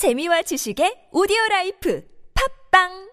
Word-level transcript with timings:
재미와 0.00 0.40
지식의 0.48 1.08
오디오 1.12 1.36
라이프 1.50 2.02
팝빵 2.72 3.10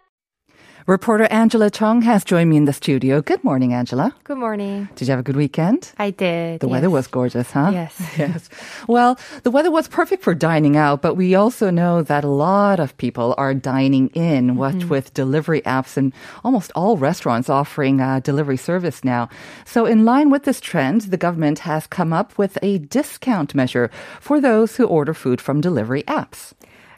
Reporter 0.88 1.28
Angela 1.30 1.70
Chung 1.70 2.02
has 2.04 2.24
joined 2.24 2.50
me 2.50 2.56
in 2.56 2.64
the 2.64 2.72
studio. 2.72 3.22
Good 3.22 3.44
morning, 3.44 3.74
Angela. 3.74 4.16
Good 4.24 4.38
morning. 4.38 4.88
Did 4.96 5.10
you 5.10 5.12
have 5.12 5.20
a 5.20 5.24
good 5.24 5.36
weekend? 5.36 5.92
I 5.98 6.12
did. 6.12 6.62
The 6.62 6.68
yes. 6.68 6.72
weather 6.72 6.90
was 6.90 7.08
gorgeous, 7.08 7.52
huh? 7.52 7.72
Yes. 7.74 7.92
yes. 8.18 8.50
Well, 8.88 9.20
the 9.44 9.52
weather 9.52 9.70
was 9.70 9.90
perfect 9.90 10.24
for 10.24 10.34
dining 10.34 10.78
out, 10.78 11.02
but 11.02 11.16
we 11.16 11.36
also 11.36 11.70
know 11.70 12.04
that 12.04 12.24
a 12.24 12.30
lot 12.32 12.80
of 12.80 12.96
people 12.96 13.36
are 13.38 13.54
dining 13.54 14.08
in, 14.16 14.56
what 14.56 14.76
Mm-hmm. 14.76 14.88
with 14.88 15.14
delivery 15.14 15.60
apps 15.64 15.98
and 15.98 16.14
almost 16.46 16.72
all 16.74 16.96
restaurants 16.96 17.50
offering 17.50 18.00
uh, 18.00 18.22
delivery 18.22 18.56
service 18.56 19.04
now. 19.04 19.28
So, 19.66 19.86
in 19.86 20.06
line 20.06 20.30
with 20.30 20.44
this 20.44 20.62
trend, 20.62 21.12
the 21.12 21.18
government 21.18 21.68
has 21.68 21.86
come 21.86 22.14
up 22.14 22.38
with 22.38 22.58
a 22.62 22.78
discount 22.78 23.54
measure 23.54 23.92
for 24.22 24.40
those 24.40 24.78
who 24.78 24.88
order 24.88 25.14
food 25.14 25.42
from 25.42 25.60
delivery 25.60 26.04
apps. 26.04 26.54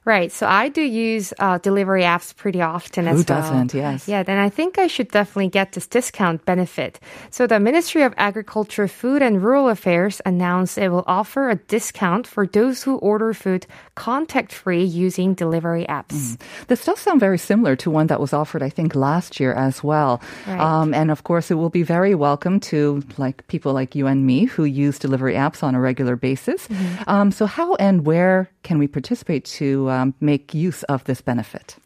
Right. 0.05 0.31
So 0.31 0.47
I 0.47 0.69
do 0.69 0.81
use 0.81 1.33
uh, 1.39 1.57
delivery 1.57 2.03
apps 2.03 2.35
pretty 2.35 2.61
often 2.61 3.05
Who 3.05 3.11
as 3.11 3.15
well. 3.27 3.41
Who 3.41 3.49
doesn't? 3.49 3.73
Yes. 3.73 4.07
Yeah. 4.07 4.23
Then 4.23 4.37
I 4.37 4.49
think 4.49 4.77
I 4.77 4.87
should 4.87 5.09
definitely 5.11 5.49
get 5.49 5.73
this 5.73 5.87
discount 5.87 6.45
benefit. 6.45 6.99
So 7.29 7.47
the 7.47 7.59
Ministry 7.59 8.03
of 8.03 8.13
Agriculture, 8.17 8.87
Food 8.87 9.21
and 9.21 9.43
Rural 9.43 9.69
Affairs 9.69 10.21
announced 10.25 10.77
it 10.77 10.89
will 10.89 11.03
offer 11.07 11.49
a 11.49 11.55
discount 11.55 12.27
for 12.27 12.47
those 12.47 12.83
who 12.83 12.97
order 12.97 13.33
food 13.33 13.67
contact 13.95 14.53
free 14.53 14.83
using 14.83 15.33
delivery 15.33 15.85
apps. 15.89 16.39
This 16.67 16.85
does 16.85 16.99
sound 16.99 17.19
very 17.19 17.37
similar 17.37 17.75
to 17.77 17.91
one 17.91 18.07
that 18.07 18.19
was 18.19 18.33
offered, 18.33 18.63
I 18.63 18.69
think, 18.69 18.95
last 18.95 19.39
year 19.39 19.53
as 19.53 19.83
well. 19.83 20.21
Right. 20.47 20.59
Um, 20.59 20.93
and 20.93 21.11
of 21.11 21.23
course, 21.23 21.51
it 21.51 21.55
will 21.55 21.69
be 21.69 21.83
very 21.83 22.15
welcome 22.15 22.59
to 22.71 23.03
like 23.17 23.45
people 23.47 23.73
like 23.73 23.95
you 23.95 24.07
and 24.07 24.25
me 24.25 24.45
who 24.45 24.63
use 24.63 24.99
delivery 24.99 25.33
apps 25.33 25.63
on 25.63 25.75
a 25.75 25.79
regular 25.79 26.15
basis. 26.15 26.67
Um, 27.07 27.31
so, 27.31 27.45
how 27.45 27.75
and 27.75 28.05
where 28.05 28.49
can 28.63 28.77
we 28.77 28.87
participate 28.87 29.45
to 29.45 29.88
um, 29.89 30.13
make 30.19 30.53
use 30.53 30.83
of 30.83 31.03
this 31.05 31.21
benefit? 31.21 31.77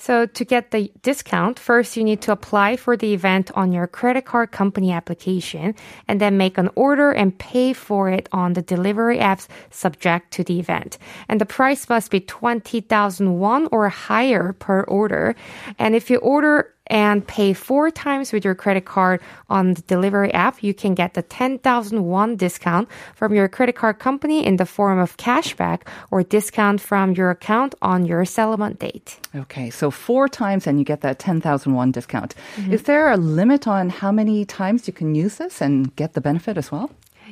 So 0.00 0.26
to 0.26 0.44
get 0.44 0.70
the 0.70 0.92
discount, 1.02 1.58
first 1.58 1.96
you 1.96 2.04
need 2.04 2.22
to 2.22 2.32
apply 2.32 2.76
for 2.76 2.96
the 2.96 3.12
event 3.12 3.50
on 3.56 3.72
your 3.72 3.88
credit 3.88 4.24
card 4.24 4.52
company 4.52 4.92
application 4.92 5.74
and 6.06 6.20
then 6.20 6.36
make 6.36 6.56
an 6.56 6.70
order 6.76 7.10
and 7.10 7.36
pay 7.36 7.72
for 7.72 8.08
it 8.08 8.28
on 8.30 8.52
the 8.52 8.62
delivery 8.62 9.18
apps 9.18 9.48
subject 9.70 10.30
to 10.34 10.44
the 10.44 10.60
event. 10.60 10.98
And 11.28 11.40
the 11.40 11.46
price 11.46 11.88
must 11.88 12.12
be 12.12 12.20
20,000 12.20 13.40
won 13.40 13.68
or 13.72 13.88
higher 13.88 14.52
per 14.52 14.82
order. 14.84 15.34
And 15.80 15.96
if 15.96 16.10
you 16.10 16.18
order 16.18 16.72
and 16.88 17.26
pay 17.26 17.52
four 17.52 17.90
times 17.90 18.32
with 18.32 18.44
your 18.44 18.54
credit 18.54 18.84
card 18.84 19.20
on 19.48 19.74
the 19.74 19.82
delivery 19.82 20.32
app, 20.32 20.62
you 20.62 20.74
can 20.74 20.94
get 20.94 21.14
the 21.14 21.22
10,000 21.22 22.04
won 22.04 22.36
discount 22.36 22.88
from 23.14 23.34
your 23.34 23.48
credit 23.48 23.76
card 23.76 23.98
company 23.98 24.44
in 24.44 24.56
the 24.56 24.66
form 24.66 24.98
of 24.98 25.16
cashback 25.16 25.82
or 26.10 26.22
discount 26.22 26.80
from 26.80 27.12
your 27.12 27.30
account 27.30 27.74
on 27.82 28.04
your 28.04 28.24
settlement 28.24 28.78
date. 28.78 29.18
Okay, 29.34 29.70
so 29.70 29.90
four 29.90 30.28
times 30.28 30.66
and 30.66 30.78
you 30.78 30.84
get 30.84 31.00
that 31.02 31.18
10,000 31.18 31.72
won 31.74 31.92
discount. 31.92 32.34
Mm-hmm. 32.56 32.72
Is 32.72 32.82
there 32.84 33.10
a 33.10 33.16
limit 33.16 33.66
on 33.66 33.90
how 33.90 34.12
many 34.12 34.44
times 34.44 34.86
you 34.86 34.92
can 34.92 35.14
use 35.14 35.36
this 35.36 35.60
and 35.60 35.94
get 35.96 36.14
the 36.14 36.20
benefit 36.20 36.56
as 36.56 36.72
well? 36.72 36.90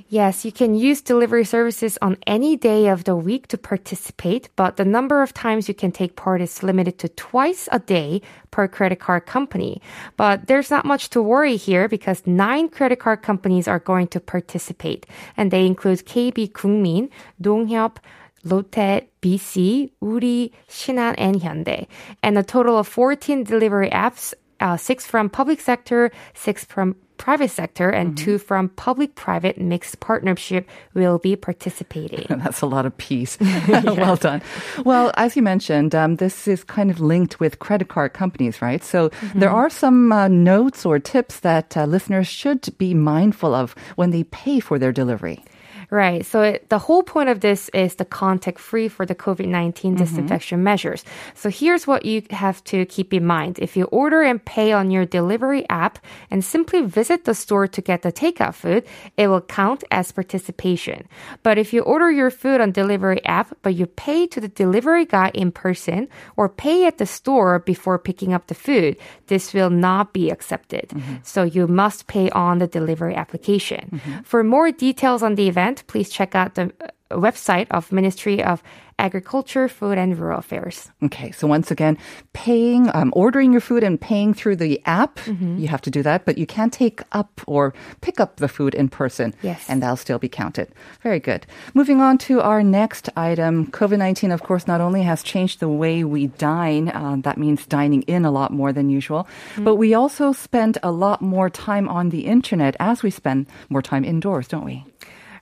Yes, 0.08 0.44
you 0.44 0.52
can 0.52 0.74
use 0.74 1.00
delivery 1.00 1.44
services 1.44 1.98
on 2.02 2.18
any 2.26 2.56
day 2.56 2.88
of 2.88 3.04
the 3.04 3.16
week 3.16 3.48
to 3.48 3.58
participate, 3.58 4.48
but 4.56 4.76
the 4.76 4.84
number 4.84 5.22
of 5.22 5.32
times 5.32 5.68
you 5.68 5.74
can 5.74 5.90
take 5.90 6.16
part 6.16 6.40
is 6.42 6.62
limited 6.62 6.98
to 6.98 7.08
twice 7.08 7.68
a 7.72 7.78
day 7.78 8.20
per 8.50 8.68
credit 8.68 9.00
card 9.00 9.26
company. 9.26 9.80
But 10.16 10.46
there's 10.48 10.70
not 10.70 10.84
much 10.84 11.10
to 11.10 11.22
worry 11.22 11.56
here 11.56 11.88
because 11.88 12.26
nine 12.26 12.68
credit 12.68 13.00
card 13.00 13.22
companies 13.22 13.66
are 13.66 13.78
going 13.78 14.08
to 14.08 14.20
participate, 14.20 15.06
and 15.36 15.50
they 15.50 15.66
include 15.66 16.04
KB 16.04 16.52
Kookmin, 16.52 17.08
Nonghyup, 17.42 17.96
Lotte, 18.44 19.08
BC, 19.22 19.90
Woori, 20.02 20.52
Shinhan, 20.68 21.14
and 21.18 21.40
Hyundai. 21.40 21.86
And 22.22 22.38
a 22.38 22.42
total 22.42 22.78
of 22.78 22.86
14 22.86 23.44
delivery 23.44 23.90
apps, 23.90 24.34
uh, 24.60 24.76
six 24.76 25.06
from 25.06 25.28
public 25.28 25.60
sector, 25.60 26.12
six 26.34 26.64
from 26.64 26.96
private 27.18 27.50
sector, 27.50 27.90
and 27.90 28.16
two 28.16 28.38
from 28.38 28.68
public-private 28.70 29.58
mixed 29.58 30.00
partnership 30.00 30.68
will 30.94 31.18
be 31.18 31.36
participating. 31.36 32.26
That's 32.42 32.60
a 32.60 32.66
lot 32.66 32.86
of 32.86 32.96
peace. 32.96 33.38
well 33.68 34.16
done. 34.16 34.42
Well, 34.84 35.12
as 35.16 35.36
you 35.36 35.42
mentioned, 35.42 35.94
um, 35.94 36.16
this 36.16 36.48
is 36.48 36.64
kind 36.64 36.90
of 36.90 37.00
linked 37.00 37.40
with 37.40 37.58
credit 37.58 37.88
card 37.88 38.12
companies, 38.12 38.62
right? 38.62 38.82
So 38.82 39.10
there 39.34 39.50
are 39.50 39.70
some 39.70 40.12
uh, 40.12 40.28
notes 40.28 40.84
or 40.86 40.98
tips 40.98 41.40
that 41.40 41.76
uh, 41.76 41.84
listeners 41.84 42.26
should 42.26 42.76
be 42.78 42.94
mindful 42.94 43.54
of 43.54 43.74
when 43.96 44.10
they 44.10 44.24
pay 44.24 44.60
for 44.60 44.78
their 44.78 44.92
delivery. 44.92 45.44
Right. 45.90 46.24
So 46.26 46.42
it, 46.42 46.68
the 46.68 46.78
whole 46.78 47.02
point 47.02 47.28
of 47.28 47.40
this 47.40 47.68
is 47.70 47.94
the 47.94 48.04
contact 48.04 48.58
free 48.58 48.88
for 48.88 49.06
the 49.06 49.14
COVID 49.14 49.46
19 49.46 49.92
mm-hmm. 49.92 50.02
disinfection 50.02 50.62
measures. 50.62 51.04
So 51.34 51.48
here's 51.50 51.86
what 51.86 52.04
you 52.04 52.22
have 52.30 52.62
to 52.64 52.84
keep 52.86 53.14
in 53.14 53.24
mind. 53.24 53.58
If 53.58 53.76
you 53.76 53.84
order 53.84 54.22
and 54.22 54.44
pay 54.44 54.72
on 54.72 54.90
your 54.90 55.04
delivery 55.04 55.68
app 55.70 55.98
and 56.30 56.44
simply 56.44 56.82
visit 56.82 57.24
the 57.24 57.34
store 57.34 57.66
to 57.68 57.80
get 57.80 58.02
the 58.02 58.12
takeout 58.12 58.54
food, 58.54 58.84
it 59.16 59.28
will 59.28 59.40
count 59.40 59.84
as 59.90 60.12
participation. 60.12 61.06
But 61.42 61.58
if 61.58 61.72
you 61.72 61.82
order 61.82 62.10
your 62.10 62.30
food 62.30 62.60
on 62.60 62.72
delivery 62.72 63.24
app, 63.24 63.56
but 63.62 63.74
you 63.74 63.86
pay 63.86 64.26
to 64.28 64.40
the 64.40 64.48
delivery 64.48 65.04
guy 65.04 65.30
in 65.34 65.52
person 65.52 66.08
or 66.36 66.48
pay 66.48 66.86
at 66.86 66.98
the 66.98 67.06
store 67.06 67.58
before 67.60 67.98
picking 67.98 68.32
up 68.32 68.46
the 68.46 68.54
food, 68.54 68.96
this 69.28 69.54
will 69.54 69.70
not 69.70 70.12
be 70.12 70.30
accepted. 70.30 70.88
Mm-hmm. 70.88 71.16
So 71.22 71.42
you 71.42 71.66
must 71.66 72.06
pay 72.06 72.30
on 72.30 72.58
the 72.58 72.66
delivery 72.66 73.14
application. 73.14 73.90
Mm-hmm. 73.92 74.22
For 74.22 74.42
more 74.42 74.72
details 74.72 75.22
on 75.22 75.34
the 75.34 75.48
event, 75.48 75.75
please 75.86 76.10
check 76.10 76.34
out 76.34 76.54
the 76.54 76.72
uh, 76.80 76.88
website 77.16 77.66
of 77.70 77.92
Ministry 77.92 78.42
of 78.42 78.62
Agriculture, 78.98 79.68
Food 79.68 79.98
and 79.98 80.18
Rural 80.18 80.38
Affairs. 80.38 80.90
Okay, 81.02 81.30
so 81.30 81.46
once 81.46 81.70
again, 81.70 81.98
paying, 82.32 82.88
um, 82.94 83.12
ordering 83.14 83.52
your 83.52 83.60
food 83.60 83.82
and 83.84 84.00
paying 84.00 84.32
through 84.32 84.56
the 84.56 84.80
app, 84.86 85.20
you 85.60 85.68
have 85.68 85.82
to 85.82 85.90
do 85.90 86.02
that, 86.02 86.24
but 86.24 86.38
you 86.38 86.46
can 86.46 86.70
take 86.70 87.02
up 87.12 87.40
or 87.46 87.74
pick 88.00 88.20
up 88.20 88.36
the 88.36 88.48
food 88.48 88.74
in 88.74 88.88
person. 88.88 89.34
Yes. 89.42 89.68
And 89.68 89.82
that'll 89.82 89.96
still 89.96 90.18
be 90.18 90.30
counted. 90.30 90.72
Very 91.02 91.20
good. 91.20 91.46
Moving 91.74 92.00
on 92.00 92.16
to 92.18 92.40
our 92.40 92.62
next 92.62 93.10
item. 93.16 93.66
COVID 93.66 93.98
19, 93.98 94.32
of 94.32 94.42
course, 94.42 94.66
not 94.66 94.80
only 94.80 95.02
has 95.02 95.22
changed 95.22 95.60
the 95.60 95.68
way 95.68 96.02
we 96.02 96.28
dine, 96.28 96.88
uh, 96.88 97.16
that 97.20 97.36
means 97.36 97.66
dining 97.66 98.02
in 98.02 98.24
a 98.24 98.30
lot 98.30 98.50
more 98.50 98.72
than 98.72 98.88
usual, 98.88 99.28
but 99.58 99.76
we 99.76 99.92
also 99.92 100.32
spend 100.32 100.78
a 100.82 100.90
lot 100.90 101.20
more 101.20 101.50
time 101.50 101.88
on 101.88 102.08
the 102.08 102.26
internet 102.26 102.76
as 102.80 103.02
we 103.02 103.10
spend 103.10 103.46
more 103.68 103.82
time 103.82 104.04
indoors, 104.04 104.48
don't 104.48 104.64
we? 104.64 104.84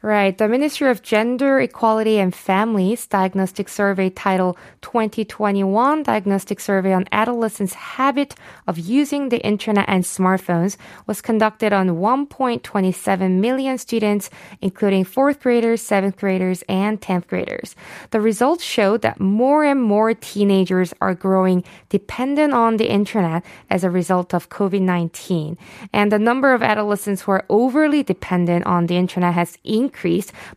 Right. 0.05 0.37
The 0.37 0.49
Ministry 0.49 0.91
of 0.91 1.01
Gender, 1.01 1.59
Equality 1.59 2.19
and 2.19 2.35
Families 2.35 3.07
Diagnostic 3.07 3.71
Survey 3.71 4.11
title 4.11 4.55
2021 4.83 6.03
Diagnostic 6.03 6.61
Survey 6.61 6.93
on 6.93 7.07
Adolescents' 7.11 7.73
Habit 7.73 8.35
of 8.67 8.79
Using 8.79 9.31
the 9.31 9.41
Internet 9.41 9.87
and 9.89 10.05
Smartphones 10.05 10.77
was 11.07 11.23
conducted 11.23 11.73
on 11.73 11.89
1.27 11.89 13.41
million 13.41 13.79
students, 13.79 14.29
including 14.61 15.05
fourth 15.05 15.41
graders, 15.41 15.81
seventh 15.81 16.19
graders, 16.19 16.61
and 16.69 17.01
10th 17.01 17.27
graders. 17.27 17.75
The 18.11 18.21
results 18.21 18.63
showed 18.63 19.01
that 19.01 19.21
more 19.21 19.65
and 19.65 19.83
more 19.83 20.13
teenagers 20.13 20.93
are 21.01 21.15
growing 21.15 21.65
dependent 21.89 22.53
on 22.53 22.77
the 22.77 22.91
internet 22.91 23.43
as 23.71 23.85
a 23.85 23.91
result 23.91 24.35
of 24.35 24.51
COVID-19. 24.51 25.57
And 25.95 26.13
the 26.13 26.19
number 26.19 26.53
of 26.53 26.63
adolescents 26.63 27.23
who 27.23 27.33
are 27.33 27.47
overly 27.49 28.03
dependent 28.03 28.67
on 28.67 28.85
the 28.85 28.99
internet 28.99 29.33
has 29.33 29.57
increased 29.65 29.94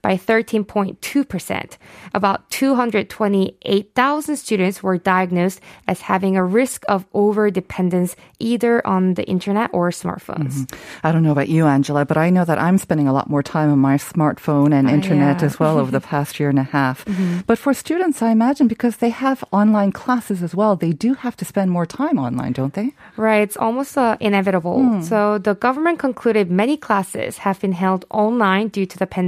by 0.01 0.17
13.2%. 0.17 1.77
About 2.13 2.49
228,000 2.49 4.35
students 4.35 4.83
were 4.83 4.97
diagnosed 4.97 5.61
as 5.87 6.01
having 6.01 6.35
a 6.35 6.43
risk 6.43 6.83
of 6.87 7.05
over 7.13 7.49
dependence 7.49 8.15
either 8.39 8.85
on 8.85 9.13
the 9.15 9.23
internet 9.25 9.69
or 9.73 9.89
smartphones. 9.89 10.53
Mm-hmm. 10.53 11.07
I 11.07 11.11
don't 11.11 11.23
know 11.23 11.31
about 11.31 11.49
you, 11.49 11.65
Angela, 11.67 12.05
but 12.05 12.17
I 12.17 12.29
know 12.29 12.45
that 12.45 12.59
I'm 12.59 12.77
spending 12.77 13.07
a 13.07 13.13
lot 13.13 13.29
more 13.29 13.43
time 13.43 13.71
on 13.71 13.79
my 13.79 13.97
smartphone 13.97 14.73
and 14.73 14.89
internet 14.89 15.39
yeah. 15.39 15.45
as 15.45 15.59
well 15.59 15.77
over 15.79 15.91
the 15.91 16.01
past 16.13 16.39
year 16.39 16.49
and 16.49 16.59
a 16.59 16.63
half. 16.63 17.05
Mm-hmm. 17.05 17.39
But 17.45 17.57
for 17.57 17.73
students, 17.73 18.21
I 18.21 18.31
imagine 18.31 18.67
because 18.67 18.97
they 18.97 19.09
have 19.09 19.43
online 19.51 19.91
classes 19.91 20.43
as 20.43 20.55
well, 20.55 20.75
they 20.75 20.91
do 20.91 21.13
have 21.13 21.35
to 21.37 21.45
spend 21.45 21.71
more 21.71 21.85
time 21.85 22.17
online, 22.19 22.53
don't 22.53 22.73
they? 22.73 22.93
Right, 23.15 23.41
it's 23.41 23.57
almost 23.57 23.97
uh, 23.97 24.17
inevitable. 24.19 24.81
Hmm. 24.81 25.01
So 25.01 25.37
the 25.37 25.55
government 25.55 25.99
concluded 25.99 26.51
many 26.51 26.77
classes 26.77 27.39
have 27.39 27.59
been 27.59 27.71
held 27.71 28.05
online 28.09 28.67
due 28.69 28.85
to 28.85 28.97
the 28.97 29.07
pandemic, 29.07 29.26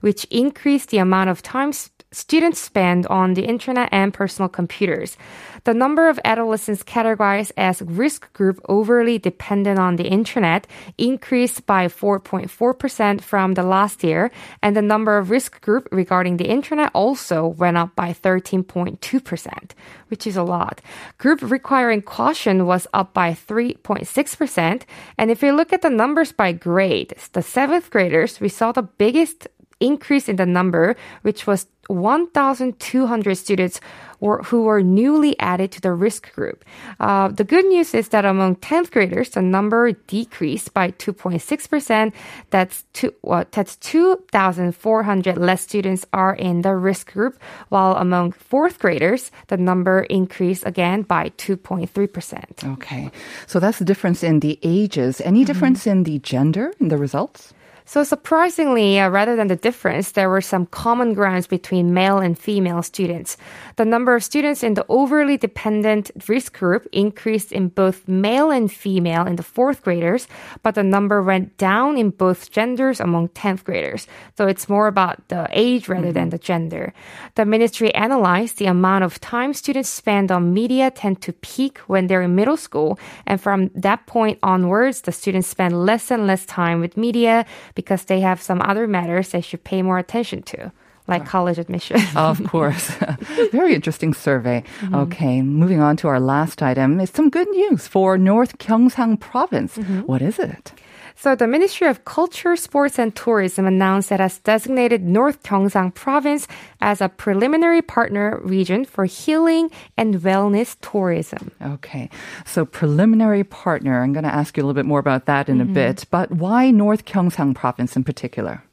which 0.00 0.24
increased 0.26 0.90
the 0.90 0.98
amount 0.98 1.30
of 1.30 1.42
time 1.42 1.72
students 2.12 2.58
spend 2.58 3.06
on 3.06 3.34
the 3.34 3.44
internet 3.44 3.88
and 3.92 4.12
personal 4.12 4.48
computers. 4.48 5.16
The 5.64 5.74
number 5.74 6.08
of 6.08 6.18
adolescents 6.24 6.82
categorized 6.82 7.52
as 7.56 7.82
risk 7.82 8.32
group 8.32 8.60
overly 8.68 9.18
dependent 9.18 9.78
on 9.78 9.96
the 9.96 10.08
internet 10.08 10.66
increased 10.96 11.66
by 11.66 11.88
4.4% 11.88 13.20
from 13.20 13.54
the 13.54 13.62
last 13.62 14.02
year, 14.02 14.30
and 14.62 14.76
the 14.76 14.82
number 14.82 15.18
of 15.18 15.30
risk 15.30 15.60
group 15.60 15.88
regarding 15.92 16.36
the 16.36 16.48
internet 16.48 16.90
also 16.94 17.46
went 17.46 17.76
up 17.76 17.94
by 17.94 18.12
13.2%, 18.12 19.70
which 20.08 20.26
is 20.26 20.36
a 20.36 20.42
lot. 20.42 20.80
Group 21.18 21.42
requiring 21.42 22.02
caution 22.02 22.66
was 22.66 22.86
up 22.92 23.12
by 23.12 23.32
3.6%, 23.32 24.82
and 25.18 25.30
if 25.30 25.42
you 25.42 25.52
look 25.52 25.72
at 25.72 25.82
the 25.82 25.90
numbers 25.90 26.32
by 26.32 26.52
grade, 26.52 27.14
the 27.32 27.42
seventh 27.42 27.90
graders, 27.90 28.40
we 28.40 28.48
saw 28.48 28.72
the 28.72 28.82
biggest 28.82 29.48
increase 29.80 30.28
in 30.28 30.36
the 30.36 30.46
number, 30.46 30.96
which 31.22 31.46
was 31.46 31.66
1,200 31.90 33.34
students 33.34 33.80
were, 34.20 34.42
who 34.44 34.62
were 34.62 34.82
newly 34.82 35.38
added 35.40 35.72
to 35.72 35.80
the 35.80 35.92
risk 35.92 36.32
group. 36.34 36.64
Uh, 37.00 37.28
the 37.28 37.42
good 37.42 37.64
news 37.66 37.94
is 37.94 38.10
that 38.10 38.24
among 38.24 38.56
10th 38.56 38.90
graders, 38.90 39.30
the 39.30 39.42
number 39.42 39.92
decreased 39.92 40.72
by 40.72 40.92
2.6%. 40.92 42.12
That's 42.50 42.84
two, 42.92 43.12
well, 43.22 43.44
that's 43.50 43.76
2,400 43.76 45.38
less 45.38 45.62
students 45.62 46.06
are 46.12 46.34
in 46.34 46.62
the 46.62 46.76
risk 46.76 47.12
group, 47.12 47.40
while 47.70 47.96
among 47.96 48.32
fourth 48.32 48.78
graders, 48.78 49.30
the 49.48 49.56
number 49.56 50.02
increased 50.02 50.64
again 50.66 51.02
by 51.02 51.30
2.3%. 51.30 52.72
Okay. 52.74 53.10
So 53.46 53.58
that's 53.58 53.78
the 53.78 53.84
difference 53.84 54.22
in 54.22 54.40
the 54.40 54.58
ages. 54.62 55.20
Any 55.22 55.44
difference 55.44 55.86
in 55.86 56.04
the 56.04 56.18
gender 56.20 56.72
in 56.78 56.88
the 56.88 56.98
results? 56.98 57.54
So 57.84 58.04
surprisingly, 58.04 59.00
uh, 59.00 59.08
rather 59.08 59.36
than 59.36 59.48
the 59.48 59.56
difference, 59.56 60.12
there 60.12 60.30
were 60.30 60.40
some 60.40 60.66
common 60.66 61.14
grounds 61.14 61.46
between 61.46 61.94
male 61.94 62.18
and 62.18 62.38
female 62.38 62.82
students. 62.82 63.36
The 63.76 63.84
number 63.84 64.14
of 64.14 64.22
students 64.22 64.62
in 64.62 64.74
the 64.74 64.86
overly 64.88 65.36
dependent 65.36 66.10
risk 66.28 66.58
group 66.58 66.86
increased 66.92 67.52
in 67.52 67.68
both 67.68 68.06
male 68.06 68.50
and 68.50 68.70
female 68.70 69.26
in 69.26 69.36
the 69.36 69.42
fourth 69.42 69.82
graders, 69.82 70.28
but 70.62 70.74
the 70.74 70.82
number 70.82 71.22
went 71.22 71.56
down 71.56 71.96
in 71.96 72.10
both 72.10 72.50
genders 72.50 73.00
among 73.00 73.28
10th 73.30 73.64
graders. 73.64 74.06
So 74.36 74.46
it's 74.46 74.68
more 74.68 74.86
about 74.86 75.26
the 75.28 75.48
age 75.50 75.88
rather 75.88 76.12
than 76.12 76.30
the 76.30 76.38
gender. 76.38 76.92
The 77.34 77.44
ministry 77.44 77.94
analyzed 77.94 78.58
the 78.58 78.66
amount 78.66 79.04
of 79.04 79.20
time 79.20 79.52
students 79.54 79.88
spend 79.88 80.30
on 80.30 80.54
media 80.54 80.90
tend 80.90 81.22
to 81.22 81.32
peak 81.32 81.78
when 81.86 82.06
they're 82.06 82.22
in 82.22 82.34
middle 82.34 82.56
school. 82.56 82.98
And 83.26 83.40
from 83.40 83.70
that 83.74 84.06
point 84.06 84.38
onwards, 84.42 85.02
the 85.02 85.12
students 85.12 85.48
spend 85.48 85.84
less 85.86 86.10
and 86.10 86.26
less 86.26 86.46
time 86.46 86.80
with 86.80 86.96
media 86.96 87.46
because 87.80 88.04
they 88.04 88.20
have 88.20 88.40
some 88.42 88.60
other 88.62 88.86
matters 88.86 89.30
they 89.30 89.40
should 89.40 89.64
pay 89.64 89.82
more 89.82 89.98
attention 89.98 90.42
to, 90.42 90.70
like 91.08 91.24
college 91.26 91.58
admission. 91.58 91.96
Of 92.16 92.38
course. 92.44 92.90
Very 93.52 93.74
interesting 93.74 94.14
survey. 94.14 94.62
Mm-hmm. 94.80 94.94
Okay, 94.94 95.42
moving 95.42 95.80
on 95.80 95.96
to 95.96 96.08
our 96.08 96.20
last 96.20 96.62
item 96.62 97.00
It's 97.00 97.16
some 97.16 97.30
good 97.30 97.48
news 97.50 97.88
for 97.88 98.18
North 98.18 98.58
Gyeongsang 98.58 99.18
province. 99.18 99.76
Mm-hmm. 99.76 100.00
What 100.10 100.22
is 100.22 100.38
it? 100.38 100.72
So 101.20 101.34
the 101.34 101.46
Ministry 101.46 101.86
of 101.86 102.06
Culture, 102.06 102.56
Sports 102.56 102.98
and 102.98 103.14
Tourism 103.14 103.66
announced 103.66 104.08
that 104.08 104.20
it 104.20 104.22
has 104.22 104.38
designated 104.38 105.02
North 105.02 105.42
Gyeongsang 105.42 105.92
province 105.92 106.48
as 106.80 107.02
a 107.02 107.10
preliminary 107.10 107.82
partner 107.82 108.40
region 108.42 108.86
for 108.86 109.04
healing 109.04 109.70
and 109.98 110.14
wellness 110.14 110.78
tourism. 110.80 111.50
Okay, 111.60 112.08
so 112.46 112.64
preliminary 112.64 113.44
partner. 113.44 114.02
I'm 114.02 114.14
going 114.14 114.24
to 114.24 114.34
ask 114.34 114.56
you 114.56 114.62
a 114.62 114.64
little 114.64 114.72
bit 114.72 114.86
more 114.86 114.98
about 114.98 115.26
that 115.26 115.50
in 115.50 115.60
a 115.60 115.64
mm-hmm. 115.64 115.74
bit, 115.74 116.06
but 116.10 116.32
why 116.32 116.70
North 116.70 117.04
Gyeongsang 117.04 117.54
province 117.54 117.96
in 117.96 118.02
particular? 118.02 118.64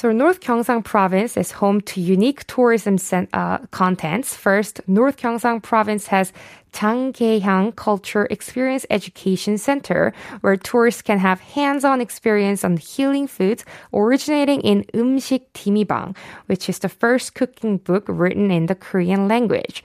So 0.00 0.12
North 0.12 0.40
Gyeongsang 0.40 0.82
Province 0.82 1.36
is 1.36 1.52
home 1.52 1.82
to 1.82 2.00
unique 2.00 2.46
tourism 2.46 2.96
cen- 2.96 3.28
uh, 3.34 3.58
contents. 3.70 4.34
First, 4.34 4.80
North 4.88 5.18
Gyeongsang 5.18 5.62
Province 5.62 6.06
has 6.06 6.32
Janggaehyang 6.72 7.76
Culture 7.76 8.26
Experience 8.30 8.86
Education 8.88 9.58
Center, 9.58 10.14
where 10.40 10.56
tourists 10.56 11.02
can 11.02 11.18
have 11.18 11.40
hands-on 11.40 12.00
experience 12.00 12.64
on 12.64 12.78
healing 12.78 13.26
foods 13.26 13.66
originating 13.92 14.62
in 14.62 14.86
음식 14.94 15.52
Dimibang, 15.52 16.16
which 16.46 16.70
is 16.70 16.78
the 16.78 16.88
first 16.88 17.34
cooking 17.34 17.76
book 17.76 18.06
written 18.08 18.50
in 18.50 18.72
the 18.72 18.74
Korean 18.74 19.28
language. 19.28 19.84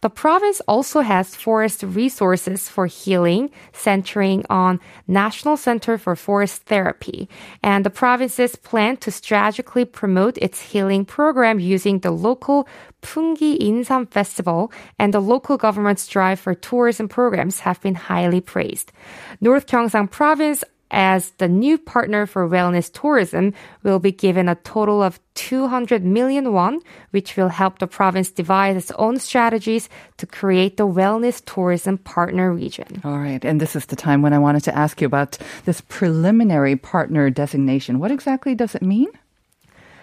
The 0.00 0.10
province 0.10 0.60
also 0.68 1.00
has 1.00 1.34
forest 1.34 1.82
resources 1.82 2.68
for 2.68 2.86
healing, 2.86 3.50
centering 3.72 4.44
on 4.48 4.80
National 5.06 5.56
Center 5.56 5.98
for 5.98 6.14
Forest 6.14 6.62
Therapy. 6.62 7.28
And 7.62 7.84
the 7.84 7.90
province's 7.90 8.54
plan 8.54 8.96
to 8.98 9.10
strategically 9.10 9.84
promote 9.84 10.38
its 10.38 10.62
healing 10.62 11.04
program 11.04 11.58
using 11.58 11.98
the 11.98 12.12
local 12.12 12.68
Punggi 13.02 13.58
Insam 13.58 14.08
Festival 14.10 14.72
and 14.98 15.12
the 15.12 15.20
local 15.20 15.56
government's 15.56 16.06
drive 16.06 16.40
for 16.40 16.54
tourism 16.54 17.08
programs 17.08 17.60
have 17.60 17.80
been 17.80 17.94
highly 17.94 18.40
praised. 18.40 18.92
North 19.40 19.66
Gyeongsang 19.66 20.10
Province 20.10 20.64
as 20.90 21.30
the 21.38 21.48
new 21.48 21.78
partner 21.78 22.26
for 22.26 22.48
wellness 22.48 22.92
tourism 22.92 23.52
will 23.82 23.98
be 23.98 24.12
given 24.12 24.48
a 24.48 24.54
total 24.56 25.02
of 25.02 25.20
200 25.34 26.04
million 26.04 26.52
won, 26.52 26.80
which 27.10 27.36
will 27.36 27.48
help 27.48 27.78
the 27.78 27.86
province 27.86 28.30
devise 28.30 28.76
its 28.76 28.90
own 28.92 29.18
strategies 29.18 29.88
to 30.16 30.26
create 30.26 30.76
the 30.76 30.86
wellness 30.86 31.42
tourism 31.44 31.98
partner 31.98 32.52
region. 32.52 33.00
All 33.04 33.18
right, 33.18 33.44
and 33.44 33.60
this 33.60 33.76
is 33.76 33.86
the 33.86 33.96
time 33.96 34.22
when 34.22 34.32
I 34.32 34.38
wanted 34.38 34.64
to 34.64 34.76
ask 34.76 35.00
you 35.00 35.06
about 35.06 35.38
this 35.64 35.80
preliminary 35.82 36.76
partner 36.76 37.30
designation. 37.30 37.98
What 37.98 38.10
exactly 38.10 38.54
does 38.54 38.74
it 38.74 38.82
mean? 38.82 39.08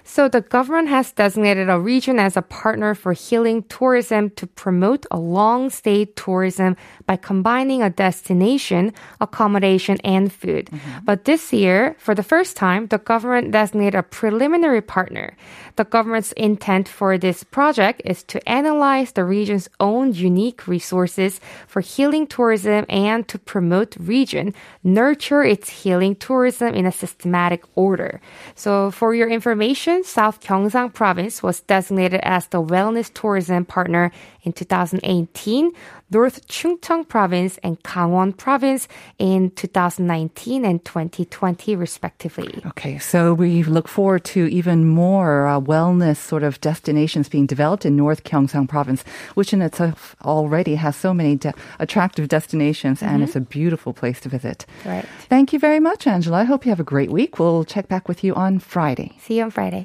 So 0.07 0.29
the 0.29 0.41
government 0.41 0.87
has 0.89 1.11
designated 1.11 1.67
a 1.67 1.79
region 1.79 2.19
as 2.19 2.37
a 2.37 2.43
partner 2.43 2.93
for 2.93 3.13
healing 3.13 3.63
tourism 3.63 4.29
to 4.31 4.45
promote 4.45 5.05
a 5.09 5.17
long 5.17 5.71
stay 5.71 6.05
tourism 6.05 6.77
by 7.07 7.15
combining 7.17 7.81
a 7.81 7.89
destination, 7.89 8.93
accommodation, 9.19 9.97
and 10.03 10.31
food. 10.31 10.67
Mm-hmm. 10.67 11.05
But 11.05 11.25
this 11.25 11.51
year, 11.51 11.95
for 11.97 12.13
the 12.13 12.23
first 12.23 12.55
time, 12.55 12.87
the 12.87 12.99
government 12.99 13.51
designated 13.51 13.95
a 13.95 14.03
preliminary 14.03 14.81
partner. 14.81 15.35
The 15.75 15.85
government's 15.85 16.31
intent 16.33 16.87
for 16.87 17.17
this 17.17 17.43
project 17.43 18.01
is 18.05 18.23
to 18.25 18.47
analyze 18.47 19.11
the 19.11 19.25
region's 19.25 19.69
own 19.79 20.13
unique 20.13 20.67
resources 20.67 21.41
for 21.67 21.81
healing 21.81 22.27
tourism 22.27 22.85
and 22.89 23.27
to 23.27 23.39
promote 23.39 23.97
region, 23.99 24.53
nurture 24.83 25.43
its 25.43 25.69
healing 25.69 26.15
tourism 26.15 26.75
in 26.75 26.85
a 26.85 26.91
systematic 26.91 27.63
order. 27.73 28.21
So 28.53 28.91
for 28.91 29.15
your 29.15 29.27
information, 29.27 29.94
South 30.03 30.41
Gyeongsang 30.41 30.93
province 30.93 31.41
was 31.41 31.61
designated 31.61 32.19
as 32.23 32.47
the 32.47 32.61
wellness 32.61 33.13
tourism 33.13 33.65
partner 33.65 34.11
in 34.43 34.53
2018, 34.53 35.71
North 36.11 36.47
Chungcheong 36.47 37.07
province 37.07 37.57
and 37.63 37.81
Gangwon 37.81 38.37
province 38.37 38.87
in 39.17 39.49
2019 39.51 40.63
and 40.63 40.85
2020 40.85 41.75
respectively. 41.75 42.61
Okay, 42.67 42.99
so 42.99 43.33
we 43.33 43.63
look 43.63 43.87
forward 43.87 44.23
to 44.25 44.45
even 44.45 44.85
more 44.85 45.47
uh, 45.47 45.59
wellness 45.59 46.17
sort 46.17 46.43
of 46.43 46.61
destinations 46.61 47.27
being 47.27 47.47
developed 47.47 47.85
in 47.85 47.95
North 47.95 48.23
Gyeongsang 48.23 48.69
province, 48.69 49.03
which 49.33 49.51
in 49.51 49.61
itself 49.61 50.15
already 50.23 50.75
has 50.75 50.95
so 50.95 51.13
many 51.13 51.35
de- 51.35 51.53
attractive 51.79 52.27
destinations 52.27 53.01
and 53.01 53.23
it's 53.23 53.35
a 53.35 53.41
beautiful 53.41 53.93
place 53.93 54.19
to 54.21 54.29
visit. 54.29 54.65
Right. 54.85 55.05
Thank 55.27 55.53
you 55.53 55.59
very 55.59 55.79
much, 55.79 56.05
Angela. 56.05 56.37
I 56.37 56.43
hope 56.43 56.65
you 56.65 56.69
have 56.69 56.79
a 56.79 56.83
great 56.83 57.11
week. 57.11 57.39
We'll 57.39 57.65
check 57.65 57.87
back 57.87 58.07
with 58.07 58.23
you 58.23 58.35
on 58.35 58.59
Friday. 58.59 59.17
See 59.19 59.37
you 59.37 59.43
on 59.43 59.51
Friday. 59.51 59.84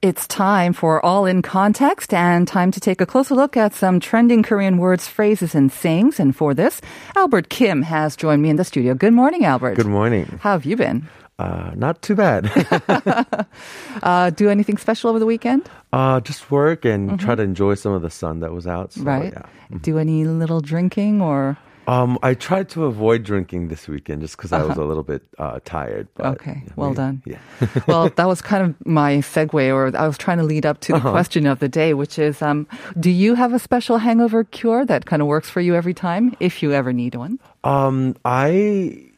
It's 0.00 0.28
time 0.28 0.74
for 0.74 1.04
All 1.04 1.26
in 1.26 1.42
Context 1.42 2.14
and 2.14 2.46
time 2.46 2.70
to 2.70 2.78
take 2.78 3.00
a 3.00 3.06
closer 3.06 3.34
look 3.34 3.56
at 3.56 3.74
some 3.74 3.98
trending 3.98 4.44
Korean 4.44 4.78
words, 4.78 5.08
phrases, 5.08 5.56
and 5.56 5.72
sayings. 5.72 6.20
And 6.20 6.36
for 6.36 6.54
this, 6.54 6.80
Albert 7.16 7.48
Kim 7.48 7.82
has 7.82 8.14
joined 8.14 8.40
me 8.40 8.48
in 8.48 8.54
the 8.56 8.64
studio. 8.64 8.94
Good 8.94 9.12
morning, 9.12 9.44
Albert. 9.44 9.74
Good 9.74 9.86
morning. 9.86 10.38
How 10.40 10.52
have 10.52 10.64
you 10.64 10.76
been? 10.76 11.08
Uh, 11.40 11.72
not 11.74 12.00
too 12.02 12.14
bad. 12.14 12.46
Uh, 14.02 14.30
do 14.30 14.48
anything 14.48 14.76
special 14.76 15.10
over 15.10 15.18
the 15.18 15.26
weekend? 15.26 15.68
uh, 15.92 16.20
just 16.20 16.52
work 16.52 16.84
and 16.84 17.18
try 17.18 17.34
to 17.34 17.42
enjoy 17.42 17.74
some 17.74 17.92
of 17.92 18.00
the 18.02 18.10
sun 18.10 18.38
that 18.40 18.52
was 18.52 18.64
out. 18.66 18.92
So, 18.92 19.02
right. 19.02 19.32
Yeah. 19.32 19.78
Do 19.82 19.98
any 19.98 20.24
little 20.24 20.60
drinking 20.60 21.20
or? 21.20 21.56
Um, 21.88 22.18
I 22.22 22.34
tried 22.34 22.68
to 22.70 22.84
avoid 22.84 23.22
drinking 23.24 23.68
this 23.68 23.88
weekend 23.88 24.20
just 24.20 24.36
because 24.36 24.52
I 24.52 24.62
was 24.62 24.76
a 24.76 24.84
little 24.84 25.02
bit 25.02 25.22
uh, 25.38 25.60
tired. 25.64 26.06
But, 26.14 26.26
Uh-huh. 26.26 26.32
Okay, 26.34 26.62
well 26.76 26.92
done. 26.92 27.22
Yeah. 27.24 27.38
well, 27.88 28.10
that 28.10 28.28
was 28.28 28.42
kind 28.42 28.62
of 28.62 28.86
my 28.86 29.16
segue, 29.24 29.72
or 29.72 29.96
I 29.96 30.06
was 30.06 30.18
trying 30.18 30.36
to 30.36 30.44
lead 30.44 30.66
up 30.66 30.80
to 30.80 30.92
the 30.92 31.00
question 31.00 31.46
of 31.46 31.60
the 31.60 31.68
day, 31.68 31.94
which 31.94 32.18
is, 32.18 32.42
um, 32.42 32.66
do 33.00 33.10
you 33.10 33.34
have 33.34 33.54
a 33.54 33.58
special 33.58 33.96
hangover 33.96 34.44
cure 34.44 34.84
that 34.84 35.06
kind 35.06 35.22
of 35.22 35.28
works 35.28 35.48
for 35.48 35.62
you 35.62 35.74
every 35.74 35.94
time, 35.94 36.36
if 36.40 36.62
you 36.62 36.72
ever 36.74 36.92
need 36.92 37.14
one? 37.14 37.40
Um, 37.64 38.16
I 38.22 39.08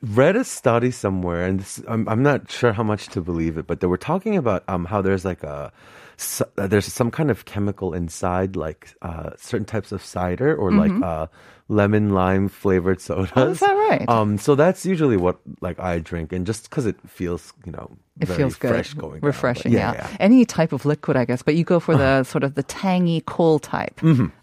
read 0.00 0.36
a 0.36 0.44
study 0.44 0.92
somewhere, 0.92 1.44
and 1.44 1.58
this, 1.58 1.82
I'm, 1.88 2.08
I'm 2.08 2.22
not 2.22 2.48
sure 2.48 2.72
how 2.72 2.84
much 2.84 3.08
to 3.08 3.20
believe 3.20 3.58
it, 3.58 3.66
but 3.66 3.80
they 3.80 3.88
were 3.88 3.98
talking 3.98 4.36
about 4.36 4.62
um, 4.68 4.84
how 4.84 5.02
there's 5.02 5.24
like 5.24 5.42
a 5.42 5.72
s- 6.20 6.42
uh, 6.60 6.66
there's 6.68 6.86
some 6.92 7.10
kind 7.10 7.30
of 7.32 7.44
chemical 7.48 7.94
inside, 7.96 8.54
like 8.56 8.92
uh, 9.02 9.30
certain 9.40 9.64
types 9.66 9.90
of 9.92 10.04
cider 10.04 10.54
or 10.54 10.70
like 10.70 10.92
uh, 11.02 11.26
lemon 11.68 12.10
lime 12.12 12.48
flavored 12.48 13.00
sodas. 13.00 13.30
Mm-hmm. 13.30 13.40
Oh, 13.40 13.50
is 13.50 13.60
that 13.60 13.72
right? 13.88 14.04
Um, 14.08 14.36
so 14.38 14.54
that's 14.54 14.84
usually 14.84 15.16
what 15.16 15.40
like 15.60 15.80
I 15.80 15.98
drink, 15.98 16.32
and 16.32 16.44
just 16.46 16.68
because 16.68 16.84
it 16.86 16.96
feels, 17.08 17.52
you 17.64 17.72
know, 17.72 17.96
It 18.20 18.28
very 18.28 18.36
feels 18.44 18.56
good, 18.60 18.68
fresh 18.76 18.92
going, 18.94 19.20
down. 19.20 19.20
But 19.24 19.26
refreshing. 19.32 19.72
yeah, 19.72 20.06
any 20.20 20.44
type 20.44 20.72
of 20.76 20.84
liquid, 20.84 21.16
I 21.16 21.24
guess, 21.24 21.40
but 21.42 21.54
you 21.56 21.64
go 21.64 21.80
for 21.80 21.96
the 21.96 22.22
sort 22.28 22.44
of 22.44 22.54
the 22.54 22.62
tangy, 22.62 23.22
cool 23.26 23.58
type. 23.58 23.96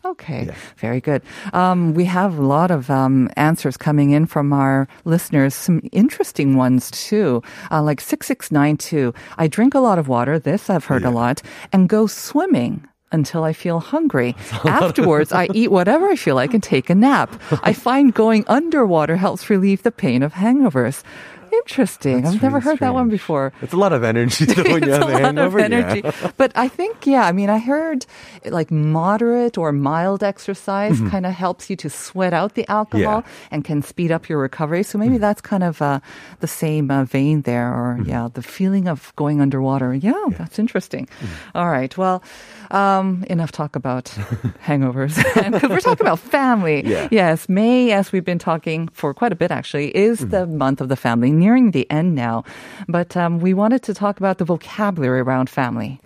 Okay, 0.07 0.47
Yeah. 0.47 0.55
very 0.79 1.01
good. 1.03 1.21
Um, 1.53 1.93
we 1.93 2.05
have 2.07 2.39
a 2.39 2.45
lot 2.45 2.71
of 2.71 2.89
um, 2.89 3.29
answers 3.35 3.75
coming 3.77 4.11
in 4.15 4.25
from 4.25 4.53
our 4.55 4.87
listeners. 5.03 5.53
Some 5.53 5.81
interesting 5.91 6.55
ones 6.55 6.89
too, 6.91 7.43
uh, 7.69 7.83
like 7.83 7.99
six 8.01 8.25
six 8.25 8.49
nine 8.49 8.77
two. 8.79 9.13
I 9.37 9.47
drink 9.51 9.75
a 9.75 9.79
lot 9.83 9.99
of 9.99 10.07
water. 10.07 10.39
This 10.39 10.69
I've 10.71 10.85
heard 10.87 11.03
a 11.03 11.11
lot, 11.11 11.43
and 11.71 11.89
go 11.89 12.07
swimming. 12.07 12.87
Until 13.09 13.45
I 13.45 13.53
feel 13.53 13.79
hungry. 13.79 14.35
Afterwards, 14.65 15.31
I 15.31 15.47
eat 15.53 15.71
whatever 15.71 16.09
I 16.09 16.17
feel 16.17 16.35
like 16.35 16.53
and 16.53 16.61
take 16.61 16.89
a 16.89 16.95
nap. 16.95 17.41
I 17.63 17.71
find 17.71 18.13
going 18.13 18.43
underwater 18.47 19.15
helps 19.15 19.49
relieve 19.49 19.83
the 19.83 19.93
pain 19.93 20.21
of 20.23 20.33
hangovers. 20.33 21.03
Interesting. 21.51 22.21
That's 22.21 22.35
I've 22.35 22.41
never 22.43 22.59
heard 22.59 22.79
that 22.79 22.93
one 22.93 23.09
before. 23.09 23.53
It's 23.61 23.73
a 23.73 23.77
lot 23.77 23.93
of 23.93 24.03
energy 24.03 24.45
when 24.71 24.83
you 24.83 24.91
have 24.91 25.07
a 25.09 25.19
hangover. 25.19 25.59
of 25.59 25.63
energy. 25.65 26.01
Yeah. 26.03 26.31
But 26.37 26.51
I 26.55 26.67
think, 26.67 27.05
yeah, 27.07 27.25
I 27.25 27.31
mean, 27.31 27.49
I 27.49 27.57
heard 27.59 28.05
like 28.45 28.71
moderate 28.71 29.57
or 29.57 29.71
mild 29.71 30.23
exercise 30.23 30.99
kind 31.09 31.25
of 31.25 31.33
helps 31.33 31.69
you 31.69 31.75
to 31.77 31.89
sweat 31.89 32.33
out 32.33 32.53
the 32.55 32.67
alcohol 32.69 32.97
Mm-hmm. 32.97 33.29
Yeah. 33.29 33.47
and 33.51 33.63
can 33.63 33.81
speed 33.81 34.11
up 34.11 34.27
your 34.29 34.39
recovery. 34.39 34.83
So 34.83 34.97
maybe 34.97 35.17
that's 35.17 35.41
kind 35.41 35.63
of 35.63 35.81
uh, 35.81 35.99
the 36.39 36.47
same 36.47 36.89
uh, 36.91 37.03
vein 37.05 37.41
there, 37.43 37.67
or 37.73 37.97
Mm-hmm. 37.97 38.09
yeah, 38.09 38.27
the 38.33 38.41
feeling 38.41 38.87
of 38.87 39.13
going 39.15 39.41
underwater. 39.41 39.93
Yeah, 39.93 40.13
that's 40.37 40.59
interesting. 40.59 41.05
Mm-hmm. 41.07 41.57
All 41.57 41.69
right. 41.69 41.95
Well, 41.97 42.23
um, 42.71 43.23
enough 43.29 43.51
talk 43.51 43.75
about 43.75 44.05
hangovers. 44.65 45.15
We're 45.69 45.79
talking 45.79 46.05
about 46.05 46.19
family. 46.19 46.83
Yes, 47.11 47.47
May, 47.49 47.91
as 47.91 48.11
we've 48.11 48.25
been 48.25 48.39
talking 48.39 48.89
for 48.93 49.13
quite 49.13 49.31
a 49.31 49.35
bit 49.35 49.51
actually, 49.51 49.95
is 49.95 50.17
Mm-hmm. 50.19 50.29
the 50.31 50.47
month 50.47 50.81
of 50.81 50.89
the 50.89 50.95
family, 50.95 51.31
nearing 51.39 51.71
the 51.71 51.89
end 51.89 52.15
now. 52.15 52.43
But 52.87 53.15
um, 53.15 53.39
we 53.39 53.53
wanted 53.53 53.83
to 53.83 53.93
talk 53.93 54.17
about 54.19 54.37
the 54.37 54.45
vocabulary 54.45 55.21
around 55.21 55.49
family. 55.49 55.99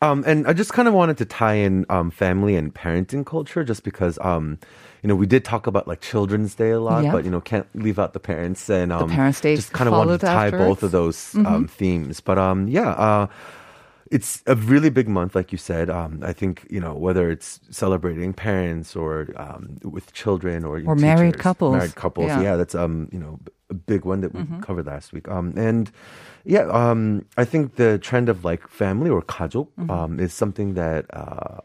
Um, 0.00 0.24
and 0.26 0.46
I 0.46 0.52
just 0.52 0.72
kind 0.72 0.88
of 0.88 0.94
wanted 0.94 1.18
to 1.18 1.24
tie 1.24 1.54
in 1.54 1.86
um, 1.88 2.10
family 2.10 2.56
and 2.56 2.74
parenting 2.74 3.24
culture 3.24 3.62
just 3.64 3.84
because, 3.84 4.18
um, 4.20 4.58
you 5.02 5.08
know, 5.08 5.14
we 5.14 5.26
did 5.26 5.44
talk 5.44 5.66
about 5.66 5.86
like 5.86 6.00
Children's 6.00 6.54
Day 6.54 6.70
a 6.70 6.80
lot, 6.80 7.04
Yeah. 7.04 7.12
but, 7.12 7.24
you 7.24 7.30
know, 7.30 7.40
can't 7.40 7.66
leave 7.74 7.98
out 7.98 8.12
the 8.12 8.20
parents. 8.20 8.68
And 8.70 8.92
um, 8.92 9.10
Parents' 9.10 9.40
Day 9.40 9.56
just 9.56 9.72
kind 9.72 9.88
of 9.88 9.94
wanted 9.94 10.20
to 10.20 10.26
tie 10.26 10.46
afterwards. 10.46 10.68
both 10.68 10.82
of 10.82 10.90
those 10.90 11.34
um, 11.46 11.68
themes. 11.68 12.20
But 12.20 12.38
um, 12.38 12.66
yeah, 12.68 12.90
uh, 12.90 13.26
it's 14.10 14.42
a 14.46 14.54
really 14.54 14.90
big 14.90 15.08
month, 15.08 15.34
like 15.34 15.52
you 15.52 15.58
said. 15.58 15.88
Um, 15.88 16.20
I 16.22 16.32
think, 16.34 16.66
you 16.68 16.78
know, 16.80 16.92
whether 16.94 17.30
it's 17.30 17.60
celebrating 17.70 18.34
parents 18.34 18.94
or 18.94 19.28
um, 19.36 19.78
with 19.82 20.12
children 20.12 20.64
or, 20.64 20.82
Or 20.84 20.94
married 20.94 21.38
couples. 21.38 21.76
Married 21.76 21.94
couples, 21.94 22.28
Yeah. 22.28 22.42
yeah, 22.42 22.56
that's, 22.56 22.74
um, 22.74 23.08
you 23.10 23.18
know, 23.18 23.40
a 23.72 23.78
big 23.92 24.02
one 24.12 24.20
that 24.22 24.32
we 24.36 24.42
Mm-hmm. 24.42 24.60
covered 24.66 24.86
last 24.94 25.12
week. 25.14 25.26
Um, 25.36 25.46
and 25.68 25.90
yeah, 26.44 26.64
um, 26.80 27.24
I 27.42 27.44
think 27.50 27.62
the 27.82 27.90
trend 28.08 28.28
of 28.28 28.44
like 28.50 28.62
family 28.68 29.10
or 29.16 29.22
가족 29.36 29.66
Mm-hmm. 29.78 29.90
um, 29.96 30.12
is 30.24 30.32
something 30.42 30.74
that 30.82 31.02
uh, 31.22 31.58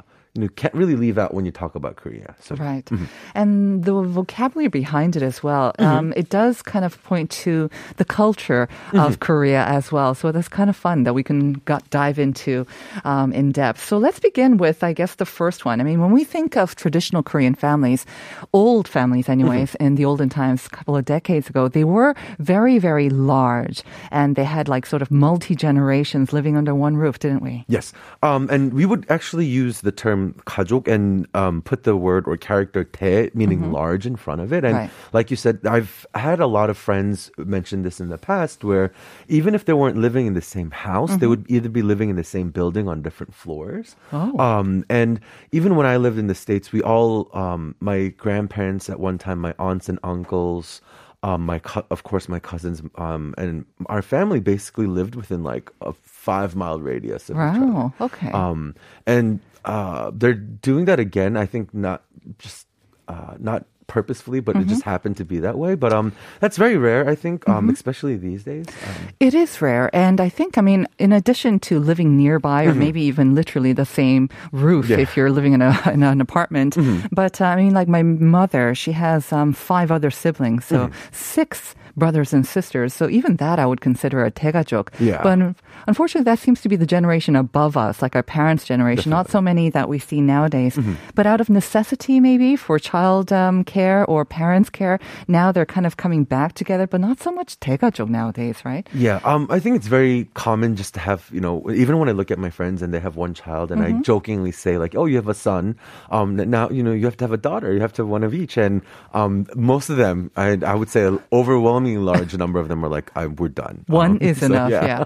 you 0.43 0.49
can't 0.49 0.73
really 0.73 0.95
leave 0.95 1.17
out 1.17 1.33
when 1.33 1.45
you 1.45 1.51
talk 1.51 1.75
about 1.75 1.95
Korea. 1.95 2.35
So 2.39 2.55
Right. 2.55 2.85
Mm-hmm. 2.85 3.05
And 3.35 3.83
the 3.83 3.93
vocabulary 4.01 4.69
behind 4.69 5.15
it 5.15 5.23
as 5.23 5.41
well. 5.43 5.73
Um, 5.79 6.13
it 6.15 6.29
does 6.29 6.61
kind 6.61 6.85
of 6.85 7.01
point 7.03 7.29
to 7.45 7.69
the 7.97 8.05
culture 8.05 8.67
Mm-hmm. 8.87 8.99
of 8.99 9.19
Korea 9.19 9.65
as 9.65 9.91
well. 9.91 10.15
So 10.15 10.31
that's 10.31 10.47
kind 10.47 10.69
of 10.69 10.75
fun 10.75 11.03
that 11.03 11.13
we 11.13 11.23
can 11.23 11.53
got, 11.65 11.87
dive 11.89 12.19
into 12.19 12.65
um, 13.03 13.31
in 13.33 13.51
depth. 13.51 13.83
So 13.83 13.97
let's 13.97 14.19
begin 14.19 14.57
with, 14.57 14.83
I 14.83 14.93
guess, 14.93 15.15
the 15.15 15.25
first 15.25 15.65
one. 15.65 15.81
I 15.81 15.83
mean, 15.83 15.99
when 15.99 16.11
we 16.11 16.23
think 16.23 16.55
of 16.57 16.75
traditional 16.75 17.23
Korean 17.23 17.55
families, 17.55 18.05
old 18.53 18.87
families, 18.87 19.29
anyways, 19.29 19.57
Mm-hmm. 19.77 19.83
in 19.83 19.95
the 19.95 20.05
olden 20.05 20.29
times, 20.29 20.65
a 20.65 20.69
couple 20.69 20.95
of 20.95 21.05
decades 21.05 21.49
ago, 21.49 21.67
they 21.67 21.83
were 21.83 22.15
very, 22.39 22.79
very 22.79 23.09
large 23.09 23.83
and 24.11 24.35
they 24.35 24.43
had 24.45 24.67
like 24.69 24.85
sort 24.85 25.01
of 25.01 25.09
multi 25.11 25.55
generations 25.55 26.31
living 26.31 26.55
under 26.57 26.73
one 26.75 26.95
roof, 26.95 27.19
didn't 27.19 27.41
we? 27.41 27.65
Yes, 27.67 27.93
um, 28.23 28.47
and 28.51 28.73
we 28.73 28.85
would 28.85 29.05
actually 29.09 29.45
use 29.45 29.81
the 29.81 29.91
term 29.91 30.26
가족 30.46 30.88
and 30.88 31.26
um, 31.34 31.62
put 31.62 31.82
the 31.84 31.96
word 31.96 32.26
or 32.26 32.36
character 32.36 32.84
대, 32.84 33.30
meaning 33.34 33.72
large, 33.72 34.06
in 34.06 34.16
front 34.16 34.40
of 34.40 34.52
it. 34.52 34.64
And 34.64 34.74
Right. 34.74 34.90
like 35.12 35.30
you 35.30 35.36
said, 35.36 35.58
I've 35.66 36.06
had 36.14 36.40
a 36.40 36.46
lot 36.46 36.70
of 36.70 36.76
friends 36.76 37.30
mention 37.38 37.82
this 37.82 38.00
in 38.00 38.08
the 38.08 38.18
past, 38.18 38.64
where 38.64 38.90
even 39.28 39.54
if 39.54 39.64
they 39.64 39.72
weren't 39.72 39.96
living 39.98 40.26
in 40.26 40.34
the 40.34 40.40
same 40.42 40.70
house, 40.70 41.16
they 41.18 41.26
would 41.26 41.44
either 41.48 41.68
be 41.68 41.82
living 41.82 42.10
in 42.10 42.16
the 42.16 42.24
same 42.24 42.50
building 42.50 42.88
on 42.88 43.02
different 43.02 43.34
floors. 43.34 43.96
Oh. 44.12 44.38
Um, 44.38 44.84
and 44.88 45.20
even 45.52 45.76
when 45.76 45.86
I 45.86 45.96
lived 45.96 46.18
in 46.18 46.26
the 46.26 46.34
states, 46.34 46.72
we 46.72 46.82
all, 46.82 47.28
um, 47.32 47.74
my 47.80 48.08
grandparents 48.18 48.90
at 48.90 48.98
one 48.98 49.18
time, 49.18 49.38
my 49.38 49.54
aunts 49.58 49.88
and 49.88 49.98
uncles. 50.02 50.80
Um, 51.24 51.46
my 51.46 51.60
co- 51.60 51.86
of 51.94 52.02
course 52.02 52.28
my 52.28 52.40
cousins 52.40 52.82
um, 52.98 53.32
and 53.38 53.64
our 53.86 54.02
family 54.02 54.40
basically 54.40 54.88
lived 54.88 55.14
within 55.14 55.44
like 55.44 55.70
a 55.80 55.92
five 56.02 56.56
mile 56.56 56.80
radius 56.80 57.30
of 57.30 57.36
each 57.36 57.62
other. 57.62 57.66
Wow. 57.66 57.92
Okay. 58.00 58.32
Um, 58.32 58.74
and 59.06 59.38
uh, 59.67 60.11
they're 60.13 60.33
doing 60.33 60.85
that 60.85 60.99
again. 60.99 61.35
I 61.37 61.45
think 61.45 61.73
not 61.73 61.99
just 62.39 62.67
uh, 63.07 63.35
not 63.39 63.65
purposefully, 63.87 64.41
but 64.41 64.53
it 64.57 64.67
just 64.67 64.83
happened 64.83 65.15
to 65.15 65.23
be 65.23 65.39
that 65.39 65.55
way. 65.57 65.73
But 65.75 65.93
um, 65.93 66.11
that's 66.41 66.57
very 66.57 66.75
rare. 66.75 67.07
I 67.07 67.15
think, 67.15 67.47
um, 67.47 67.69
especially 67.69 68.17
these 68.19 68.43
days. 68.43 68.65
Um, 68.85 68.95
It 69.27 69.33
is 69.33 69.61
rare. 69.61 69.87
And 69.95 70.19
I 70.19 70.27
think, 70.27 70.57
I 70.57 70.61
mean, 70.61 70.87
in 70.99 71.13
addition 71.13 71.59
to 71.71 71.79
living 71.79 72.17
nearby 72.17 72.65
or 72.67 72.75
maybe 72.75 72.99
even 73.07 73.31
literally 73.33 73.71
the 73.71 73.85
same 73.87 74.27
roof 74.51 74.85
Mm-hmm. 74.85 74.91
Yeah. 74.91 74.97
Mm-hmm. 74.97 75.03
if 75.07 75.15
you're 75.15 75.31
living 75.31 75.53
in, 75.53 75.61
a, 75.63 75.71
in 75.95 76.03
an 76.03 76.19
apartment, 76.19 76.75
but 77.15 77.39
uh, 77.39 77.45
I 77.45 77.55
mean, 77.55 77.73
like 77.73 77.87
my 77.87 78.03
mother, 78.03 78.75
she 78.75 78.91
has 78.91 79.31
um, 79.31 79.53
five 79.53 79.89
other 79.89 80.11
siblings, 80.11 80.65
so 80.65 80.77
Mm-hmm. 80.91 80.93
six 81.11 81.73
brothers 81.97 82.31
and 82.31 82.45
sisters. 82.45 82.93
So 82.93 83.09
even 83.09 83.37
that 83.37 83.59
I 83.59 83.65
would 83.65 83.81
consider 83.81 84.23
a 84.23 84.31
tegajok. 84.31 84.89
Yeah. 84.99 85.23
But 85.23 85.55
unfortunately, 85.87 86.23
that 86.25 86.39
seems 86.39 86.61
to 86.61 86.69
be 86.69 86.75
the 86.75 86.85
generation 86.85 87.35
above 87.35 87.75
us, 87.75 88.01
like 88.01 88.15
our 88.15 88.23
parents' 88.23 88.65
generation. 88.65 89.09
Definitely. 89.09 89.17
Not 89.17 89.31
so 89.31 89.41
many 89.41 89.69
that 89.71 89.89
we 89.89 89.99
see 89.99 90.21
nowadays. 90.21 90.75
Mm-hmm. 90.75 90.93
But 91.15 91.25
out 91.25 91.41
of 91.41 91.49
necessity, 91.49 92.19
maybe 92.19 92.55
for 92.55 92.77
child 92.79 93.33
um, 93.33 93.63
care 93.63 94.05
or 94.05 94.23
parents' 94.23 94.69
care, 94.69 94.99
now 95.27 95.51
they're 95.51 95.65
kind 95.65 95.85
of 95.85 95.97
coming 95.97 96.23
back 96.23 96.53
together. 96.53 96.85
But 96.85 97.01
not 97.01 97.19
so 97.19 97.31
much 97.31 97.59
tegajok 97.59 98.09
nowadays, 98.09 98.63
right? 98.63 98.87
Yeah. 98.93 99.19
Um, 99.23 99.47
I 99.49 99.59
think 99.59 99.75
it's 99.75 99.87
very 99.87 100.29
common 100.35 100.75
just 100.75 100.93
to 100.93 100.99
have 100.99 101.29
you 101.33 101.41
know 101.41 101.69
even 101.71 101.97
when 101.97 102.09
I 102.09 102.11
look 102.11 102.29
at 102.29 102.37
my 102.37 102.51
friends 102.51 102.81
and 102.81 102.93
they 102.93 102.99
have 102.99 103.15
one 103.15 103.33
child 103.33 103.71
and 103.71 103.81
mm-hmm. 103.81 103.97
I 103.97 104.01
jokingly 104.01 104.51
say 104.51 104.77
like, 104.77 104.95
oh, 104.95 105.05
you 105.05 105.15
have 105.15 105.27
a 105.27 105.33
son. 105.33 105.75
Um, 106.11 106.35
now 106.35 106.69
you 106.69 106.83
know 106.83 106.93
you 106.93 107.05
have 107.05 107.17
to 107.17 107.23
have 107.23 107.33
a 107.33 107.37
daughter. 107.37 107.73
You 107.73 107.81
have 107.81 107.93
to 107.93 108.03
have 108.03 108.09
one 108.09 108.23
of 108.23 108.33
each. 108.33 108.57
And 108.57 108.81
um, 109.13 109.47
most 109.55 109.89
of 109.89 109.97
them, 109.97 110.29
I, 110.35 110.59
I 110.63 110.75
would 110.75 110.89
say 110.89 111.09
overwhelmingly 111.31 111.86
large 111.95 112.35
number 112.35 112.59
of 112.59 112.67
them 112.67 112.83
are 112.83 112.89
like, 112.89 113.09
we're 113.39 113.47
done. 113.47 113.85
One 113.87 114.11
Um, 114.11 114.17
is 114.19 114.39
so, 114.41 114.47
enough, 114.47 114.71
yeah. 114.71 115.05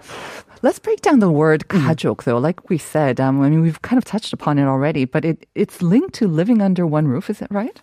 Let's 0.64 0.80
break 0.80 1.02
down 1.02 1.20
the 1.20 1.32
word 1.32 1.68
가족, 1.68 2.24
though. 2.24 2.38
Like 2.40 2.70
we 2.70 2.78
said, 2.80 3.20
um, 3.20 3.42
I 3.42 3.50
mean, 3.50 3.62
we've 3.62 3.82
kind 3.84 3.98
of 4.00 4.06
touched 4.06 4.32
upon 4.34 4.58
it 4.58 4.66
already, 4.66 5.06
but 5.06 5.24
it, 5.26 5.48
it's 5.54 5.82
linked 5.84 6.14
to 6.16 6.28
living 6.28 6.62
under 6.62 6.88
one 6.88 7.08
roof. 7.08 7.30
Is 7.30 7.38
that 7.40 7.52
right? 7.52 7.80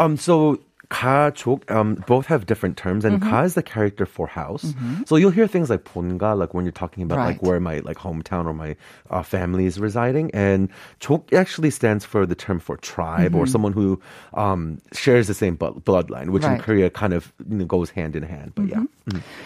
Um, 0.00 0.16
so 0.16 0.58
가족, 0.91 1.69
um, 1.69 1.95
both 2.07 2.27
have 2.27 2.45
different 2.45 2.77
terms, 2.77 3.03
and 3.03 3.19
Mm-hmm. 3.19 3.29
가 3.29 3.43
is 3.43 3.55
the 3.55 3.61
character 3.61 4.05
for 4.05 4.25
house. 4.25 4.73
So 5.05 5.17
you'll 5.17 5.31
hear 5.35 5.45
things 5.45 5.69
like 5.69 5.83
본가, 5.83 6.37
like 6.37 6.53
when 6.53 6.63
you're 6.63 6.71
talking 6.71 7.03
about 7.03 7.17
like 7.19 7.27
Right. 7.27 7.43
where 7.43 7.59
my 7.59 7.79
like 7.79 7.97
hometown 7.97 8.45
or 8.47 8.53
my 8.53 8.77
uh, 9.11 9.21
family 9.21 9.65
is 9.65 9.81
residing, 9.81 10.31
and 10.33 10.69
족 11.01 11.33
actually 11.33 11.71
stands 11.71 12.05
for 12.05 12.25
the 12.25 12.35
term 12.35 12.59
for 12.59 12.77
tribe 12.77 13.35
or 13.35 13.45
someone 13.45 13.73
who 13.73 13.99
um, 14.35 14.79
shares 14.93 15.27
the 15.27 15.33
same 15.33 15.55
bu- 15.59 15.75
bloodline, 15.81 16.29
which 16.29 16.43
in 16.47 16.51
Mm-hmm. 16.51 16.53
Right. 16.55 16.63
Korea 16.63 16.89
kind 16.89 17.11
of 17.13 17.33
you 17.49 17.57
know, 17.57 17.65
goes 17.65 17.89
hand 17.91 18.15
in 18.15 18.23
hand. 18.23 18.53
But 18.55 18.67
yeah, 18.71 18.83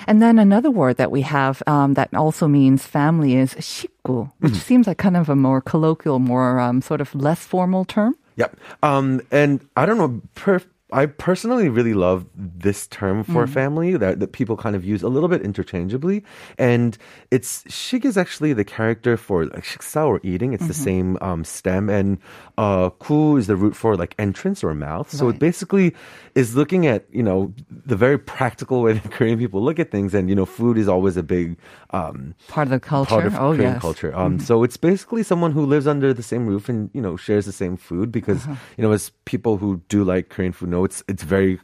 And 0.06 0.22
then 0.22 0.38
another 0.38 0.70
word 0.70 0.98
that 0.98 1.10
we 1.10 1.22
have 1.26 1.64
um, 1.66 1.96
that 1.96 2.14
also 2.14 2.46
means 2.48 2.86
family 2.86 3.34
is 3.36 3.56
식구, 3.56 4.30
which 4.46 4.54
Mm-hmm. 4.54 4.62
seems 4.62 4.86
like 4.86 5.00
kind 5.02 5.18
of 5.18 5.26
a 5.28 5.36
more 5.36 5.58
colloquial, 5.60 6.20
more 6.20 6.60
um, 6.62 6.82
sort 6.86 7.02
of 7.02 7.16
less 7.16 7.42
formal 7.46 7.82
term. 7.84 8.14
Yep. 8.38 8.56
Um, 8.84 9.22
and 9.32 9.66
I 9.76 9.86
don't 9.90 9.98
know. 9.98 10.22
Per- 10.36 10.62
I 10.93 11.07
personally 11.07 11.69
really 11.69 11.95
love 11.95 12.27
this 12.37 12.87
term 12.87 13.25
for 13.25 13.45
Mm. 13.45 13.49
family 13.49 13.97
that, 13.97 14.21
that 14.21 14.31
people 14.31 14.57
kind 14.57 14.77
of 14.77 14.85
use 14.85 15.03
a 15.03 15.09
little 15.09 15.29
bit 15.29 15.43
interchangeably. 15.43 16.23
And 16.59 16.97
it's 17.33 17.65
shik 17.65 18.05
is 18.05 18.17
actually 18.17 18.53
the 18.53 18.63
character 18.65 19.17
for 19.17 19.47
like 19.47 19.65
shiksa 19.65 20.07
or 20.07 20.21
eating. 20.23 20.53
It's 20.53 20.69
the 20.69 20.73
Mm-hmm. 20.73 20.85
same 20.91 21.19
um, 21.21 21.43
stem, 21.45 21.91
and 21.91 22.19
uh, 22.57 22.91
ku 23.03 23.37
is 23.37 23.49
the 23.49 23.57
root 23.57 23.75
for 23.75 23.97
like 23.97 24.15
entrance 24.19 24.63
or 24.63 24.75
mouth. 24.75 25.11
So 25.11 25.27
Right. 25.27 25.35
it 25.35 25.41
basically 25.41 25.93
is 26.37 26.55
looking 26.55 26.87
at 26.87 27.05
you 27.11 27.23
know 27.23 27.53
the 27.85 27.97
very 27.97 28.19
practical 28.19 28.83
way 28.83 28.93
that 28.99 29.11
Korean 29.11 29.39
people 29.39 29.61
look 29.63 29.81
at 29.81 29.91
things, 29.91 30.15
and 30.15 30.29
you 30.31 30.37
know 30.37 30.47
food 30.47 30.79
is 30.79 30.87
always 30.87 31.17
a 31.17 31.23
big 31.25 31.57
um, 31.91 32.35
Part 32.47 32.69
of 32.69 32.71
the 32.71 32.81
culture. 32.81 33.09
part 33.11 33.27
of 33.27 33.35
oh, 33.35 33.55
Korean 33.57 33.73
yes. 33.75 33.83
culture. 33.83 34.15
Um, 34.15 34.39
So 34.39 34.63
it's 34.63 34.77
basically 34.77 35.25
someone 35.25 35.51
who 35.51 35.67
lives 35.67 35.87
under 35.89 36.15
the 36.15 36.23
same 36.23 36.47
roof 36.47 36.69
and 36.69 36.91
you 36.95 37.03
know 37.03 37.17
shares 37.17 37.45
the 37.45 37.53
same 37.53 37.77
food 37.77 38.13
because 38.13 38.47
Uh-huh. 38.47 38.55
you 38.79 38.83
know 38.87 38.93
as 38.95 39.11
people 39.25 39.57
who 39.59 39.83
do 39.89 40.05
like 40.05 40.29
Korean 40.31 40.53
food 40.53 40.69
know 40.77 40.85
it's 40.89 41.03
it's 41.09 41.25
very 41.25 41.59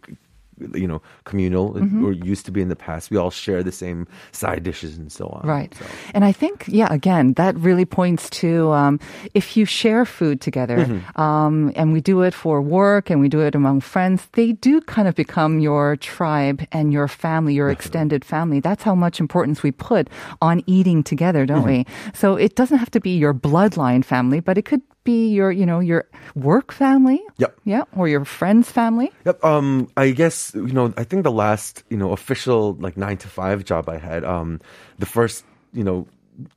you 0.83 0.87
know 0.87 1.01
communal 1.25 1.73
Mm-hmm. 1.73 2.05
or 2.05 2.13
used 2.33 2.45
to 2.47 2.53
be 2.53 2.61
in 2.61 2.69
the 2.69 2.77
past. 2.77 3.11
We 3.11 3.17
all 3.23 3.31
share 3.31 3.63
the 3.65 3.73
same 3.73 4.07
side 4.33 4.63
dishes 4.63 4.99
and 4.99 5.11
so 5.11 5.25
on. 5.37 5.43
Right. 5.49 5.75
So, 5.75 5.85
And 6.15 6.25
I 6.31 6.33
think, 6.33 6.57
yeah, 6.69 6.89
again, 6.93 7.35
that 7.35 7.57
really 7.69 7.87
points 7.87 8.31
to 8.43 8.71
um, 8.71 9.01
if 9.35 9.57
you 9.57 9.65
share 9.67 10.05
food 10.05 10.41
together 10.41 10.77
Mm-hmm. 10.77 11.21
um, 11.21 11.73
and 11.75 11.93
we 11.97 12.01
do 12.13 12.23
it 12.23 12.35
for 12.35 12.63
work 12.63 13.11
and 13.11 13.21
we 13.21 13.29
do 13.29 13.41
it 13.41 13.55
among 13.55 13.81
friends, 13.83 14.29
they 14.33 14.53
do 14.53 14.81
kind 14.95 15.09
of 15.09 15.15
become 15.15 15.59
your 15.63 15.97
tribe 15.97 16.59
and 16.71 16.93
your 16.93 17.09
family, 17.09 17.55
your 17.55 17.71
extended 17.71 18.25
family. 18.25 18.61
That's 18.61 18.85
how 18.85 18.95
much 18.95 19.21
importance 19.21 19.63
we 19.67 19.73
put 19.73 20.05
on 20.41 20.63
eating 20.67 21.03
together, 21.03 21.47
don't 21.47 21.67
we? 21.67 21.79
Mm-hmm. 21.85 22.11
So 22.15 22.37
it 22.37 22.55
doesn't 22.61 22.79
have 22.79 22.91
to 22.93 23.01
be 23.01 23.17
your 23.19 23.35
bloodline 23.35 24.05
family, 24.05 24.41
but 24.41 24.57
it 24.59 24.65
could 24.71 24.83
be 25.05 25.29
your, 25.29 25.51
you 25.51 25.67
know, 25.67 25.81
your 25.81 26.07
work 26.35 26.73
family. 26.73 27.23
Yep. 27.39 27.59
Yeah. 27.65 27.85
Or 27.97 28.09
your 28.09 28.25
friend's 28.25 28.71
family. 28.71 29.13
Yep. 29.25 29.45
Um, 29.45 29.89
I 29.97 30.11
guess 30.11 30.53
you 30.55 30.73
know. 30.73 30.93
I 30.97 31.05
think 31.05 31.25
the 31.25 31.33
last 31.33 31.83
you 31.89 31.97
know 31.97 32.13
official 32.13 32.75
like 32.75 32.97
nine 32.97 33.17
to 33.19 33.29
five 33.29 33.65
job 33.65 33.89
I 33.89 33.99
had. 33.99 34.25
Um, 34.25 34.61
the 34.99 35.07
first 35.07 35.45
you 35.73 35.85
know 35.85 36.07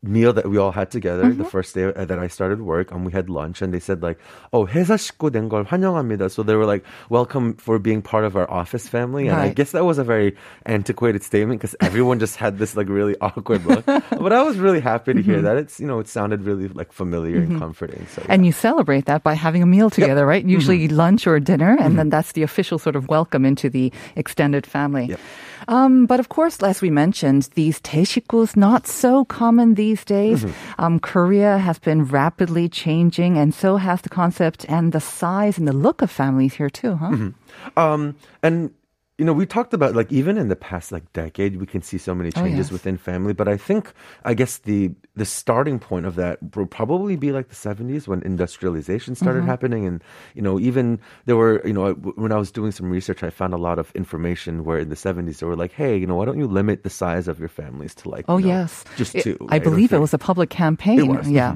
meal 0.03 0.33
that 0.35 0.45
we 0.47 0.59
all 0.59 0.73
had 0.73 0.91
together 0.91 1.33
the 1.33 1.45
first 1.45 1.75
day 1.75 1.85
uh, 1.85 2.05
that 2.05 2.19
I 2.19 2.29
started 2.29 2.61
work. 2.61 2.93
Um, 2.93 3.05
we 3.05 3.13
had 3.13 3.31
lunch, 3.31 3.63
and 3.63 3.73
they 3.73 3.81
said 3.81 4.03
like, 4.03 4.19
"Oh, 4.53 4.67
회사 4.67 5.01
식구 5.01 5.31
된걸 5.33 5.65
환영합니다." 5.65 6.29
So 6.31 6.43
they 6.43 6.55
were 6.55 6.67
like, 6.69 6.85
"Welcome 7.09 7.55
for 7.57 7.79
being 7.79 8.03
part 8.03 8.25
of 8.29 8.37
our 8.37 8.45
office 8.51 8.85
family." 8.89 9.25
And 9.29 9.41
I 9.41 9.49
Right. 9.49 9.57
guess 9.57 9.73
that 9.73 9.87
was 9.89 9.97
a 9.97 10.05
very 10.05 10.37
antiquated 10.67 11.23
statement 11.25 11.61
because 11.65 11.73
everyone 11.81 12.19
just 12.21 12.37
had 12.37 12.59
this 12.61 12.77
like 12.77 12.93
really 12.93 13.17
awkward 13.25 13.65
look. 13.65 13.87
but 13.89 14.33
I 14.37 14.43
was 14.45 14.59
really 14.61 14.81
happy 14.85 15.15
to 15.17 15.23
hear 15.25 15.41
that. 15.41 15.57
It's 15.57 15.81
you 15.81 15.89
know 15.89 15.97
it 15.99 16.09
sounded 16.13 16.45
really 16.45 16.69
like 16.69 16.93
familiar 16.93 17.41
and 17.41 17.57
comforting. 17.57 18.05
So 18.13 18.21
And 18.29 18.45
you 18.45 18.53
celebrate 18.53 19.07
that 19.09 19.25
by 19.25 19.33
having 19.33 19.63
a 19.65 19.71
meal 19.71 19.89
together, 19.89 20.27
right? 20.29 20.45
Usually 20.45 20.89
lunch 20.93 21.25
or 21.27 21.41
dinner, 21.41 21.73
and 21.81 21.97
then 21.97 22.13
that's 22.13 22.33
the 22.37 22.45
official 22.45 22.77
sort 22.77 22.97
of 23.01 23.09
welcome 23.09 23.49
into 23.49 23.73
the 23.73 23.89
extended 24.15 24.67
family. 24.69 25.17
Yep. 25.17 25.21
Um, 25.68 26.06
but 26.06 26.20
of 26.20 26.30
course, 26.30 26.62
as 26.62 26.82
we 26.82 26.90
mentioned, 26.90 27.50
these 27.56 27.80
teishikus 27.82 28.56
not 28.56 28.88
so 28.88 29.26
common 29.26 29.76
these 29.76 30.06
days. 30.06 30.46
Um, 30.78 31.00
Korea 31.00 31.58
has 31.58 31.80
been 31.80 32.06
rapidly 32.06 32.70
changing, 32.70 33.38
and 33.38 33.54
so 33.54 33.78
has 33.78 34.02
the 34.02 34.10
concept 34.10 34.66
and 34.70 34.92
the 34.92 35.00
size 35.02 35.58
and 35.58 35.68
the 35.68 35.74
look 35.74 36.02
of 36.02 36.12
families 36.12 36.54
here 36.56 36.70
too, 36.70 36.96
huh? 36.96 37.32
Um, 37.78 38.16
and 38.44 38.72
you 39.18 39.24
know, 39.24 39.32
we 39.32 39.46
talked 39.46 39.74
about 39.74 39.96
like 39.96 40.12
even 40.12 40.38
in 40.38 40.50
the 40.50 40.58
past 40.58 40.92
like 40.92 41.12
decade, 41.14 41.56
we 41.58 41.66
can 41.66 41.82
see 41.82 41.98
so 41.98 42.14
many 42.14 42.30
Oh, 42.36 42.42
changes 42.42 42.68
yes. 42.68 42.72
within 42.72 42.98
family. 42.98 43.32
But 43.34 43.48
I 43.48 43.56
think, 43.56 43.94
I 44.26 44.34
guess 44.34 44.58
the 44.60 44.92
the 45.16 45.24
starting 45.26 45.80
point 45.80 46.06
of 46.06 46.16
that 46.16 46.40
will 46.56 46.66
probably 46.66 47.16
be 47.16 47.32
like 47.32 47.48
the 47.48 47.56
'70s 47.56 48.08
when 48.10 48.22
industrialization 48.24 49.16
started 49.16 49.40
Mm-hmm. 49.40 49.48
happening, 49.50 49.86
and 49.88 50.04
you 50.34 50.42
know, 50.42 50.60
even 50.60 51.00
there 51.26 51.38
were, 51.38 51.62
you 51.66 51.72
know, 51.72 51.94
when 51.94 52.32
I 52.34 52.38
was 52.38 52.52
doing 52.52 52.72
some 52.74 52.90
research, 52.90 53.24
I 53.24 53.30
found 53.30 53.54
a 53.54 53.58
lot 53.58 53.80
of 53.80 53.90
information 53.96 54.66
where 54.66 54.80
in 54.80 54.90
the 54.90 54.96
'70s 54.96 55.40
they 55.40 55.46
were 55.48 55.56
like, 55.56 55.72
hey, 55.72 55.96
you 55.96 56.06
know, 56.08 56.16
why 56.16 56.26
don't 56.26 56.38
you 56.38 56.48
limit 56.48 56.84
the 56.84 56.90
size 56.90 57.30
of 57.30 57.40
your 57.40 57.48
families 57.50 57.96
to 57.96 58.10
like, 58.10 58.26
Oh 58.28 58.36
you 58.38 58.48
know, 58.48 58.54
yes, 58.68 58.84
just 58.98 59.16
It- 59.16 59.24
two? 59.24 59.38
I 59.48 59.56
right, 59.56 59.64
believe 59.64 59.94
it 59.94 60.00
was 60.00 60.14
a 60.14 60.18
public 60.20 60.50
campaign. 60.50 61.08
Was, 61.08 61.26
Mm-hmm. 61.28 61.36
Yeah, 61.36 61.56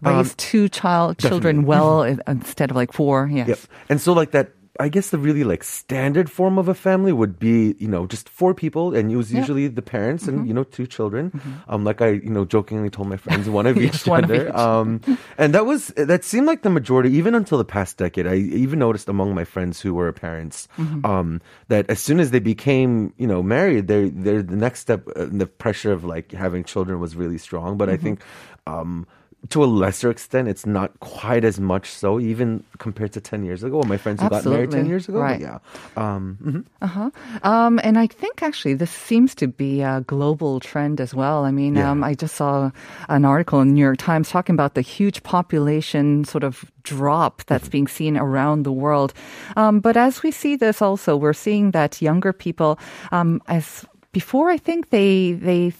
raise 0.00 0.34
two 0.36 0.68
child 0.70 1.18
children 1.18 1.64
well 1.64 2.02
instead 2.02 2.70
of 2.70 2.76
like 2.76 2.92
four. 2.92 3.28
Yes. 3.30 3.48
Yep. 3.48 3.58
And 3.90 4.00
so 4.00 4.12
like 4.14 4.30
that 4.32 4.52
I 4.80 4.88
guess 4.88 5.10
the 5.10 5.18
really 5.18 5.44
like 5.44 5.62
standard 5.62 6.28
form 6.30 6.58
of 6.58 6.68
a 6.68 6.74
family 6.74 7.12
would 7.12 7.38
be, 7.38 7.76
you 7.78 7.86
know, 7.86 8.06
just 8.06 8.28
four 8.28 8.54
people 8.54 8.94
and 8.94 9.10
it 9.12 9.16
was 9.16 9.32
Yeah. 9.32 9.38
usually 9.38 9.68
the 9.68 9.82
parents 9.82 10.26
Mm-hmm. 10.26 10.28
and, 10.28 10.46
you 10.48 10.54
know, 10.54 10.64
two 10.64 10.86
children. 10.86 11.32
Um 11.68 11.84
like 11.84 12.02
I, 12.02 12.08
you 12.18 12.30
know, 12.30 12.44
jokingly 12.44 12.90
told 12.90 13.08
my 13.08 13.16
friends 13.16 13.48
one 13.48 13.66
of 13.66 13.80
each 13.86 14.06
one 14.06 14.24
of 14.24 14.34
each. 14.34 14.68
Um 14.68 15.00
and 15.38 15.54
that 15.54 15.66
was 15.66 15.88
that 15.96 16.24
seemed 16.24 16.46
like 16.46 16.62
the 16.62 16.70
majority 16.70 17.10
even 17.16 17.34
until 17.34 17.58
the 17.58 17.64
past 17.64 17.98
decade. 17.98 18.26
I 18.26 18.34
even 18.36 18.78
noticed 18.80 19.08
among 19.08 19.34
my 19.34 19.44
friends 19.44 19.80
who 19.80 19.94
were 19.94 20.10
parents 20.12 20.66
Mm-hmm. 20.78 21.02
um 21.04 21.40
that 21.68 21.88
as 21.88 22.00
soon 22.00 22.18
as 22.18 22.30
they 22.32 22.40
became, 22.40 23.12
you 23.16 23.26
know, 23.26 23.42
married, 23.42 23.86
they 23.86 24.08
they 24.10 24.42
the 24.42 24.56
next 24.56 24.80
step 24.80 25.06
uh, 25.14 25.26
the 25.30 25.46
pressure 25.46 25.92
of 25.92 26.02
like 26.04 26.32
having 26.32 26.64
children 26.64 26.98
was 27.00 27.14
really 27.14 27.38
strong, 27.38 27.76
but 27.78 27.88
I 27.88 27.96
Mm-hmm. 27.96 27.96
think 27.96 28.22
um 28.66 29.06
to 29.50 29.62
a 29.62 29.66
lesser 29.66 30.10
extent, 30.10 30.48
it's 30.48 30.64
not 30.66 30.98
quite 31.00 31.44
as 31.44 31.60
much 31.60 31.90
so, 31.90 32.18
even 32.20 32.64
compared 32.78 33.12
to 33.12 33.20
10 33.20 33.44
years 33.44 33.62
ago. 33.62 33.82
My 33.86 33.96
friends 33.96 34.22
who 34.22 34.28
got 34.28 34.44
married 34.44 34.70
10 34.70 34.86
years 34.86 35.08
ago. 35.08 35.18
Right. 35.20 35.40
Yeah. 35.40 35.58
Um, 35.96 36.38
mhm. 36.80 37.12
Um, 37.44 37.80
and 37.82 37.98
I 37.98 38.06
think 38.06 38.42
actually 38.42 38.74
this 38.74 38.90
seems 38.90 39.34
to 39.36 39.48
be 39.48 39.82
a 39.82 40.00
global 40.06 40.60
trend 40.60 41.00
as 41.00 41.14
well. 41.14 41.44
I 41.44 41.50
mean, 41.50 41.74
Yeah. 41.76 41.90
um, 41.90 42.02
I 42.02 42.14
just 42.14 42.36
saw 42.36 42.70
an 43.08 43.24
article 43.24 43.60
in 43.60 43.68
the 43.68 43.74
New 43.74 43.82
York 43.82 43.98
Times 43.98 44.30
talking 44.30 44.54
about 44.54 44.74
the 44.74 44.80
huge 44.80 45.22
population 45.22 46.24
sort 46.24 46.44
of 46.44 46.64
drop 46.82 47.44
that's 47.46 47.68
being 47.68 47.86
seen 47.86 48.16
around 48.16 48.62
the 48.64 48.72
world. 48.72 49.12
Um, 49.56 49.80
but 49.80 49.96
as 49.96 50.22
we 50.22 50.30
see 50.30 50.56
this 50.56 50.80
also, 50.80 51.16
we're 51.16 51.32
seeing 51.32 51.72
that 51.72 52.00
younger 52.00 52.32
people, 52.32 52.78
um, 53.12 53.40
as 53.48 53.84
before, 54.12 54.48
I 54.48 54.58
think 54.58 54.90
they 54.90 55.32
they 55.32 55.72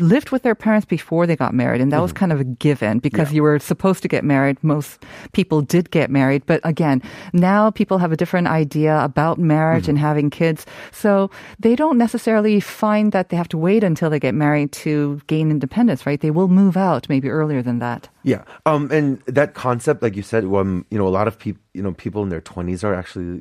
lived 0.00 0.30
with 0.30 0.42
their 0.42 0.54
parents 0.54 0.84
before 0.86 1.26
they 1.26 1.36
got 1.36 1.54
married 1.54 1.80
and 1.80 1.92
that 1.92 2.00
was 2.00 2.12
kind 2.12 2.32
of 2.32 2.40
a 2.40 2.44
given 2.44 2.98
because 2.98 3.32
you 3.32 3.42
were 3.42 3.58
supposed 3.58 4.02
to 4.02 4.08
get 4.08 4.24
married. 4.24 4.62
Most 4.62 5.04
people 5.32 5.62
did 5.62 5.90
get 5.90 6.10
married 6.10 6.44
but 6.46 6.60
again 6.64 7.02
now 7.32 7.70
people 7.70 7.98
have 7.98 8.12
a 8.12 8.16
different 8.16 8.46
idea 8.46 9.02
about 9.02 9.38
marriage 9.38 9.88
and 9.88 9.98
having 9.98 10.30
kids 10.30 10.66
so 10.92 11.30
they 11.58 11.76
don't 11.76 11.98
necessarily 11.98 12.60
find 12.60 13.12
that 13.12 13.28
they 13.28 13.36
have 13.36 13.48
to 13.48 13.58
wait 13.58 13.84
until 13.84 14.10
they 14.10 14.18
get 14.18 14.34
married 14.34 14.72
to 14.72 15.20
gain 15.26 15.50
independence 15.50 16.06
right? 16.06 16.20
They 16.20 16.30
will 16.30 16.48
move 16.48 16.76
out 16.76 17.08
maybe 17.08 17.28
earlier 17.28 17.62
than 17.62 17.78
that. 17.80 18.08
Yeah. 18.22 18.42
Um, 18.64 18.90
and 18.90 19.20
that 19.26 19.54
concept, 19.54 20.02
like 20.02 20.16
you 20.16 20.22
said, 20.22 20.44
um, 20.44 20.84
you 20.90 20.98
know, 20.98 21.06
a 21.06 21.10
lot 21.10 21.28
of 21.28 21.38
people, 21.38 21.62
you 21.74 21.82
know, 21.82 21.92
people 21.92 22.22
in 22.22 22.28
their 22.28 22.40
20s 22.40 22.82
are 22.82 22.94
actually 22.94 23.40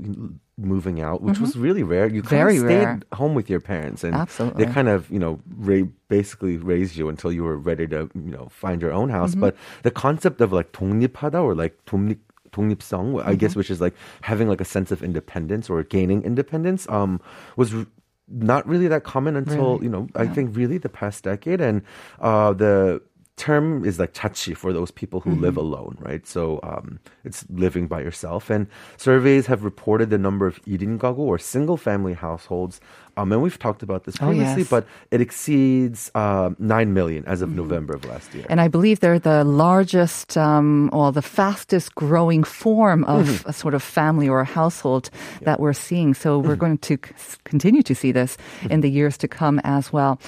moving 0.58 1.00
out, 1.00 1.22
which 1.22 1.38
was 1.40 1.56
really 1.56 1.82
rare. 1.82 2.06
You 2.06 2.20
kind 2.22 2.30
Very 2.30 2.56
of 2.56 2.64
stayed 2.64 2.84
rare. 2.84 3.00
home 3.14 3.34
with 3.34 3.48
your 3.48 3.60
parents 3.60 4.04
and 4.04 4.14
Absolutely. 4.14 4.64
they 4.64 4.70
kind 4.72 4.88
of, 4.88 5.10
you 5.10 5.18
know, 5.18 5.40
ra- 5.56 5.88
basically 6.08 6.56
raised 6.58 6.96
you 6.96 7.08
until 7.08 7.32
you 7.32 7.42
were 7.44 7.56
ready 7.56 7.86
to, 7.88 8.10
you 8.14 8.30
know, 8.30 8.48
find 8.50 8.82
your 8.82 8.92
own 8.92 9.08
house. 9.08 9.34
But 9.34 9.56
the 9.82 9.90
concept 9.90 10.40
of 10.40 10.52
like 10.52 10.72
독립하다 10.72 11.42
or 11.42 11.54
like 11.54 11.78
독립 11.86 12.18
독립성, 12.52 13.24
I 13.24 13.34
guess, 13.36 13.54
which 13.56 13.70
is 13.70 13.80
like 13.80 13.94
having 14.22 14.48
like 14.48 14.60
a 14.60 14.64
sense 14.64 14.90
of 14.90 15.02
independence 15.02 15.70
or 15.70 15.82
gaining 15.84 16.22
independence, 16.24 16.86
um, 16.90 17.20
was 17.56 17.72
r- 17.74 17.86
not 18.28 18.66
really 18.66 18.88
that 18.88 19.04
common 19.04 19.36
until 19.36 19.78
you 19.82 19.88
know 19.88 20.08
I 20.14 20.26
think 20.26 20.56
really 20.56 20.76
the 20.78 20.88
past 20.88 21.24
decade, 21.24 21.60
and 21.60 21.82
uh, 22.20 22.52
the 22.52 23.00
term 23.40 23.84
is 23.86 23.98
like 23.98 24.12
chachi 24.12 24.54
for 24.54 24.72
those 24.72 24.90
people 24.90 25.20
who 25.20 25.30
live 25.34 25.56
alone, 25.56 25.96
right? 25.98 26.26
So 26.26 26.60
um, 26.62 27.00
it's 27.24 27.44
living 27.48 27.86
by 27.86 28.02
yourself. 28.02 28.50
And 28.50 28.66
surveys 28.98 29.46
have 29.46 29.64
reported 29.64 30.10
the 30.10 30.18
number 30.18 30.46
of 30.46 30.62
1인 30.66 30.98
가구 30.98 31.20
or 31.20 31.38
single 31.38 31.78
family 31.78 32.12
households. 32.12 32.80
um, 33.17 33.31
and 33.31 33.41
we've 33.41 33.57
talked 33.59 33.81
about 33.83 34.03
this 34.03 34.15
Oh, 34.21 34.27
previously, 34.27 34.61
yes. 34.63 34.69
but 34.69 34.85
it 35.11 35.21
exceeds 35.21 36.11
uh, 36.15 36.49
9 36.59 36.93
million 36.93 37.23
as 37.25 37.41
of 37.41 37.49
November 37.55 37.93
of 37.95 38.05
last 38.05 38.33
year. 38.33 38.45
And 38.49 38.59
I 38.59 38.67
believe 38.67 38.99
they're 38.99 39.19
the 39.19 39.43
largest, 39.43 40.37
um, 40.37 40.89
or 40.93 41.11
the 41.11 41.21
fastest 41.21 41.95
growing 41.95 42.43
form 42.43 43.03
of 43.05 43.45
a 43.45 43.53
sort 43.53 43.73
of 43.73 43.81
family 43.83 44.27
or 44.27 44.39
a 44.41 44.45
household 44.45 45.09
that 45.41 45.59
we're 45.59 45.73
seeing. 45.73 46.13
So 46.13 46.39
we're 46.39 46.55
going 46.55 46.77
to 46.79 46.97
c- 46.97 47.37
continue 47.45 47.83
to 47.83 47.95
see 47.95 48.11
this 48.11 48.37
in 48.69 48.81
the 48.81 48.89
years 48.89 49.17
to 49.19 49.27
come 49.27 49.59
as 49.63 49.93
well. 49.93 50.19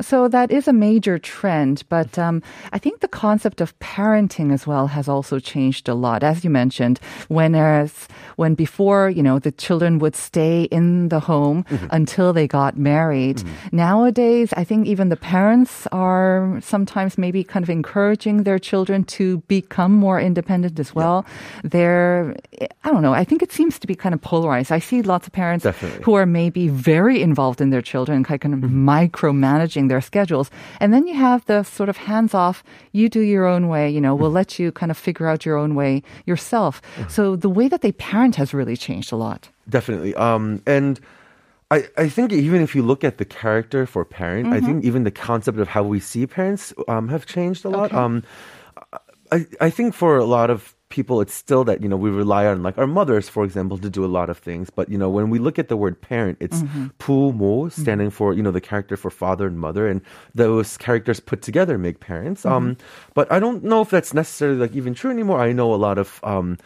So 0.00 0.28
that 0.28 0.50
is 0.50 0.68
a 0.68 0.72
major 0.72 1.18
trend. 1.18 1.82
But 1.88 2.18
um, 2.18 2.42
I 2.72 2.78
think 2.78 3.00
the 3.00 3.08
concept 3.08 3.60
of 3.60 3.76
parenting 3.80 4.52
as 4.52 4.66
well 4.66 4.86
has 4.88 5.08
also 5.08 5.38
changed 5.38 5.88
a 5.88 5.94
lot. 5.94 6.22
As 6.22 6.44
you 6.44 6.50
mentioned, 6.50 7.00
when, 7.28 7.54
as, 7.54 8.08
when 8.36 8.54
before, 8.54 9.10
you 9.10 9.22
know, 9.22 9.38
the 9.38 9.52
children 9.52 9.98
would 9.98 10.14
stay 10.16 10.64
in 10.64 11.08
the 11.08 11.20
home 11.20 11.64
until 11.90 12.35
they 12.36 12.46
got 12.46 12.76
married. 12.76 13.42
Nowadays, 13.72 14.52
I 14.52 14.62
think 14.62 14.86
even 14.86 15.08
the 15.08 15.16
parents 15.16 15.88
are 15.90 16.60
sometimes 16.62 17.16
maybe 17.18 17.42
kind 17.42 17.64
of 17.64 17.70
encouraging 17.70 18.44
their 18.44 18.60
children 18.60 19.02
to 19.18 19.38
become 19.48 19.92
more 19.96 20.20
independent 20.20 20.78
as 20.78 20.94
well. 20.94 21.24
They're, 21.64 22.36
I 22.84 22.92
don't 22.92 23.02
know, 23.02 23.14
I 23.16 23.24
think 23.24 23.42
it 23.42 23.50
seems 23.50 23.80
to 23.80 23.86
be 23.88 23.96
kind 23.96 24.14
of 24.14 24.20
polarized. 24.20 24.70
I 24.70 24.78
see 24.78 25.00
lots 25.02 25.26
of 25.26 25.32
parents 25.32 25.64
Definitely. 25.64 26.04
who 26.04 26.14
are 26.14 26.26
maybe 26.26 26.68
very 26.68 27.22
involved 27.22 27.60
in 27.64 27.70
their 27.70 27.82
children, 27.82 28.22
kind 28.22 28.44
of 28.54 28.60
mm-hmm. 28.60 28.88
micromanaging 28.88 29.88
their 29.88 30.04
schedules. 30.04 30.50
And 30.78 30.92
then 30.92 31.08
you 31.08 31.14
have 31.16 31.44
the 31.46 31.64
sort 31.64 31.88
of 31.88 31.96
hands 31.96 32.34
off, 32.34 32.62
you 32.92 33.08
do 33.08 33.20
your 33.20 33.46
own 33.46 33.68
way, 33.68 33.88
you 33.88 34.00
know, 34.00 34.14
we'll 34.14 34.28
mm-hmm. 34.28 34.44
let 34.44 34.60
you 34.60 34.70
kind 34.70 34.92
of 34.92 34.98
figure 34.98 35.26
out 35.26 35.46
your 35.48 35.56
own 35.56 35.74
way 35.74 36.04
yourself. 36.26 36.82
Mm-hmm. 36.84 37.08
So 37.08 37.34
the 37.34 37.48
way 37.48 37.68
that 37.72 37.80
they 37.80 37.92
parent 37.92 38.36
has 38.36 38.52
really 38.52 38.76
changed 38.76 39.10
a 39.10 39.16
lot. 39.16 39.48
Definitely. 39.68 40.14
Um, 40.14 40.62
and 40.66 41.00
I, 41.70 41.88
I 41.96 42.08
think 42.08 42.32
even 42.32 42.62
if 42.62 42.74
you 42.74 42.82
look 42.82 43.02
at 43.02 43.18
the 43.18 43.24
character 43.24 43.86
for 43.86 44.04
parent, 44.04 44.52
I 44.52 44.60
think 44.60 44.84
even 44.84 45.02
the 45.02 45.10
concept 45.10 45.58
of 45.58 45.66
how 45.66 45.82
we 45.82 45.98
see 45.98 46.26
parents 46.26 46.72
um, 46.86 47.08
have 47.08 47.26
changed 47.26 47.64
a 47.64 47.68
lot. 47.68 47.92
Um, 47.92 48.22
I, 49.32 49.46
I 49.60 49.70
think 49.70 49.94
for 49.94 50.16
a 50.16 50.24
lot 50.24 50.50
of 50.50 50.76
people, 50.88 51.20
it's 51.20 51.34
still 51.34 51.64
that, 51.64 51.82
you 51.82 51.88
know, 51.88 51.96
we 51.96 52.10
rely 52.10 52.46
on 52.46 52.62
like 52.62 52.78
our 52.78 52.86
mothers, 52.86 53.28
for 53.28 53.42
example, 53.42 53.76
to 53.78 53.90
do 53.90 54.04
a 54.04 54.06
lot 54.06 54.30
of 54.30 54.38
things. 54.38 54.70
But, 54.70 54.88
you 54.88 54.96
know, 54.96 55.10
when 55.10 55.28
we 55.28 55.40
look 55.40 55.58
at 55.58 55.66
the 55.66 55.76
word 55.76 56.00
parent, 56.00 56.38
it's 56.38 56.62
pu 56.98 57.32
mo, 57.32 57.68
standing 57.68 58.10
for, 58.10 58.32
you 58.32 58.42
know, 58.44 58.52
the 58.52 58.60
character 58.60 58.96
for 58.96 59.10
father 59.10 59.48
and 59.48 59.58
mother. 59.58 59.88
And 59.88 60.00
those 60.36 60.76
characters 60.76 61.18
put 61.18 61.42
together 61.42 61.78
make 61.78 61.98
parents. 61.98 62.46
Um, 62.46 62.76
but 63.14 63.26
I 63.32 63.40
don't 63.40 63.64
know 63.64 63.82
if 63.82 63.90
that's 63.90 64.14
necessarily 64.14 64.58
like 64.58 64.76
even 64.76 64.94
true 64.94 65.10
anymore. 65.10 65.40
I 65.40 65.50
know 65.50 65.74
a 65.74 65.76
lot 65.76 65.98
of, 65.98 66.20
um, 66.22 66.58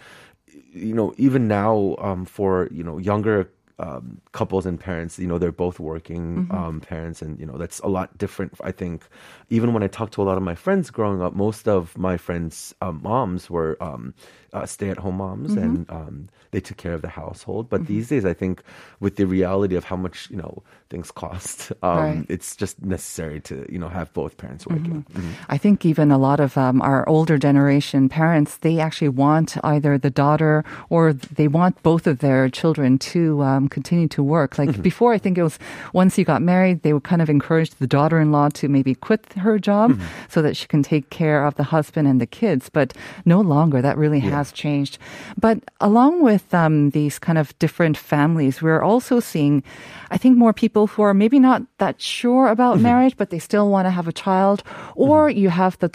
you 0.72 0.92
know, 0.92 1.14
even 1.16 1.48
now, 1.48 1.96
um, 1.98 2.26
for 2.26 2.68
you 2.70 2.84
know 2.84 2.98
younger 2.98 3.48
um, 3.80 4.20
couples 4.32 4.66
and 4.66 4.78
parents, 4.78 5.18
you 5.18 5.26
know, 5.26 5.38
they're 5.38 5.50
both 5.50 5.80
working 5.80 6.46
um, 6.50 6.80
parents, 6.80 7.22
and 7.22 7.40
you 7.40 7.46
know 7.46 7.56
that's 7.56 7.80
a 7.80 7.88
lot 7.88 8.16
different. 8.18 8.52
I 8.62 8.72
think 8.72 9.04
even 9.48 9.72
when 9.72 9.82
I 9.82 9.86
talk 9.88 10.10
to 10.12 10.22
a 10.22 10.24
lot 10.24 10.36
of 10.36 10.42
my 10.42 10.54
friends 10.54 10.90
growing 10.90 11.22
up, 11.22 11.34
most 11.34 11.66
of 11.66 11.96
my 11.96 12.16
friends' 12.16 12.74
um, 12.82 13.00
moms 13.02 13.48
were 13.48 13.76
um, 13.82 14.14
uh, 14.52 14.66
stay-at-home 14.66 15.16
moms, 15.16 15.54
and 15.56 15.88
um, 15.90 16.28
they 16.50 16.60
took 16.60 16.76
care 16.76 16.92
of 16.94 17.02
the 17.02 17.08
household. 17.08 17.68
But 17.68 17.86
these 17.86 18.08
days, 18.08 18.24
I 18.24 18.34
think 18.34 18.62
with 19.00 19.16
the 19.16 19.24
reality 19.26 19.76
of 19.76 19.84
how 19.84 19.96
much 19.96 20.28
you 20.30 20.36
know 20.36 20.62
things 20.90 21.10
cost, 21.10 21.70
um, 21.82 21.98
Right. 21.98 22.26
it's 22.28 22.56
just 22.56 22.82
necessary 22.82 23.40
to 23.42 23.64
you 23.70 23.78
know 23.78 23.88
have 23.88 24.12
both 24.12 24.36
parents 24.36 24.66
working. 24.66 25.04
Mhm. 25.14 25.32
I 25.48 25.58
think 25.58 25.84
even 25.86 26.10
a 26.10 26.18
lot 26.18 26.40
of 26.40 26.56
um, 26.58 26.82
our 26.82 27.08
older 27.08 27.38
generation 27.38 28.08
parents, 28.08 28.56
they 28.58 28.80
actually 28.80 29.08
want 29.10 29.56
either 29.62 29.98
the 29.98 30.10
daughter 30.10 30.64
or 30.88 31.12
they 31.12 31.46
want 31.48 31.80
both 31.82 32.06
of 32.06 32.18
their 32.18 32.48
children 32.50 32.98
to 33.14 33.42
um, 33.42 33.68
continue 33.68 34.08
to 34.08 34.22
work. 34.22 34.58
Like 34.58 34.70
Mm-hmm. 34.70 34.82
before, 34.82 35.12
I 35.14 35.18
think 35.18 35.38
it 35.38 35.42
was 35.42 35.58
once 35.92 36.18
you 36.18 36.24
got 36.24 36.42
married, 36.42 36.82
they 36.82 36.92
would 36.92 37.04
kind 37.04 37.22
of 37.22 37.28
encourage 37.30 37.70
the 37.78 37.86
daughter-in-law 37.86 38.48
to 38.60 38.68
maybe 38.68 38.94
quit 38.94 39.32
her 39.34 39.58
job 39.58 39.90
Mm-hmm. 39.92 40.02
so 40.28 40.42
that 40.42 40.56
she 40.56 40.66
can 40.66 40.82
take 40.82 41.10
care 41.10 41.44
of 41.46 41.54
the 41.54 41.64
husband 41.64 42.06
and 42.08 42.20
the 42.20 42.26
kids. 42.26 42.68
But 42.70 42.94
no 43.24 43.40
longer. 43.40 43.80
That 43.82 43.96
really 43.96 44.20
has 44.40 44.52
changed. 44.52 44.96
But 45.36 45.60
along 45.80 46.24
with 46.24 46.48
um, 46.56 46.90
these 46.96 47.20
kind 47.20 47.36
of 47.36 47.52
different 47.60 47.96
families, 48.00 48.64
we're 48.64 48.80
also 48.80 49.20
seeing, 49.20 49.60
I 50.08 50.16
think, 50.16 50.40
more 50.40 50.52
people 50.56 50.88
who 50.88 51.04
are 51.04 51.12
maybe 51.14 51.36
not 51.38 51.60
that 51.78 52.00
sure 52.00 52.48
about 52.48 52.80
Mm-hmm. 52.80 52.88
marriage, 52.90 53.16
but 53.20 53.28
they 53.28 53.38
still 53.38 53.68
want 53.68 53.84
to 53.86 53.92
have 53.92 54.08
a 54.08 54.16
child. 54.24 54.62
Or 54.96 55.28
you 55.28 55.50
have 55.52 55.76
the 55.78 55.88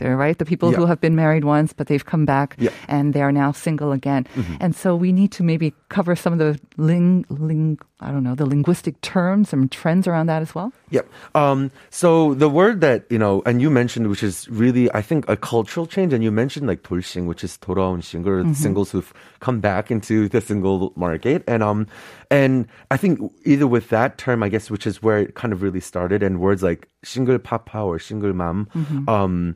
there, 0.00 0.16
right? 0.16 0.38
The 0.38 0.48
people 0.48 0.72
who 0.72 0.86
have 0.86 1.00
been 1.00 1.14
married 1.14 1.44
once, 1.44 1.72
but 1.76 1.86
they've 1.86 2.04
come 2.04 2.24
back 2.24 2.56
Yeah. 2.58 2.70
Mm-hmm. 2.70 2.94
and 2.96 3.04
they 3.14 3.22
are 3.22 3.32
now 3.32 3.52
single 3.52 3.92
again. 3.92 4.24
And 4.60 4.72
so 4.74 4.96
we 4.96 5.12
need 5.12 5.30
to 5.36 5.42
maybe 5.44 5.74
cover 5.92 6.16
some 6.16 6.32
of 6.32 6.40
the 6.40 6.56
ling, 6.76 7.24
ling, 7.28 7.78
I 8.01 8.11
don't 8.11 8.23
know, 8.23 8.35
the 8.35 8.45
linguistic 8.45 9.01
terms 9.01 9.53
and 9.53 9.71
trends 9.71 10.07
around 10.07 10.27
that 10.27 10.41
as 10.41 10.53
well. 10.53 10.71
Yep. 10.91 11.09
Um, 11.33 11.71
so 11.89 12.33
the 12.35 12.47
word 12.47 12.81
that, 12.81 13.05
you 13.09 13.17
know, 13.17 13.41
and 13.45 13.59
you 13.61 13.69
mentioned, 13.69 14.07
which 14.07 14.21
is 14.21 14.47
really, 14.49 14.91
I 14.93 15.01
think, 15.01 15.27
a 15.27 15.35
cultural 15.35 15.87
change, 15.87 16.13
and 16.13 16.23
you 16.23 16.31
mentioned 16.31 16.67
like 16.67 16.83
돌싱, 16.83 17.25
which 17.25 17.43
is 17.43 17.57
돌아온 17.57 18.03
싱글, 18.03 18.31
or 18.33 18.43
Mm-hmm. 18.43 18.53
singles 18.53 18.91
who've 18.91 19.11
come 19.39 19.59
back 19.59 19.89
into 19.89 20.29
the 20.29 20.41
single 20.41 20.93
market. 20.95 21.43
And, 21.47 21.63
um, 21.63 21.87
and 22.29 22.67
I 22.91 22.97
think 22.97 23.19
either 23.45 23.65
with 23.65 23.89
that 23.89 24.17
term, 24.17 24.43
I 24.43 24.49
guess, 24.49 24.69
which 24.69 24.85
is 24.85 25.01
where 25.01 25.17
it 25.19 25.33
kind 25.35 25.51
of 25.51 25.61
really 25.63 25.81
started, 25.81 26.21
and 26.21 26.39
words 26.39 26.61
like 26.61 26.87
single 27.03 27.39
papa 27.39 27.79
or 27.79 27.97
single 27.99 28.33
mom, 28.33 28.69
Mm-hmm. 28.75 29.09
um, 29.09 29.55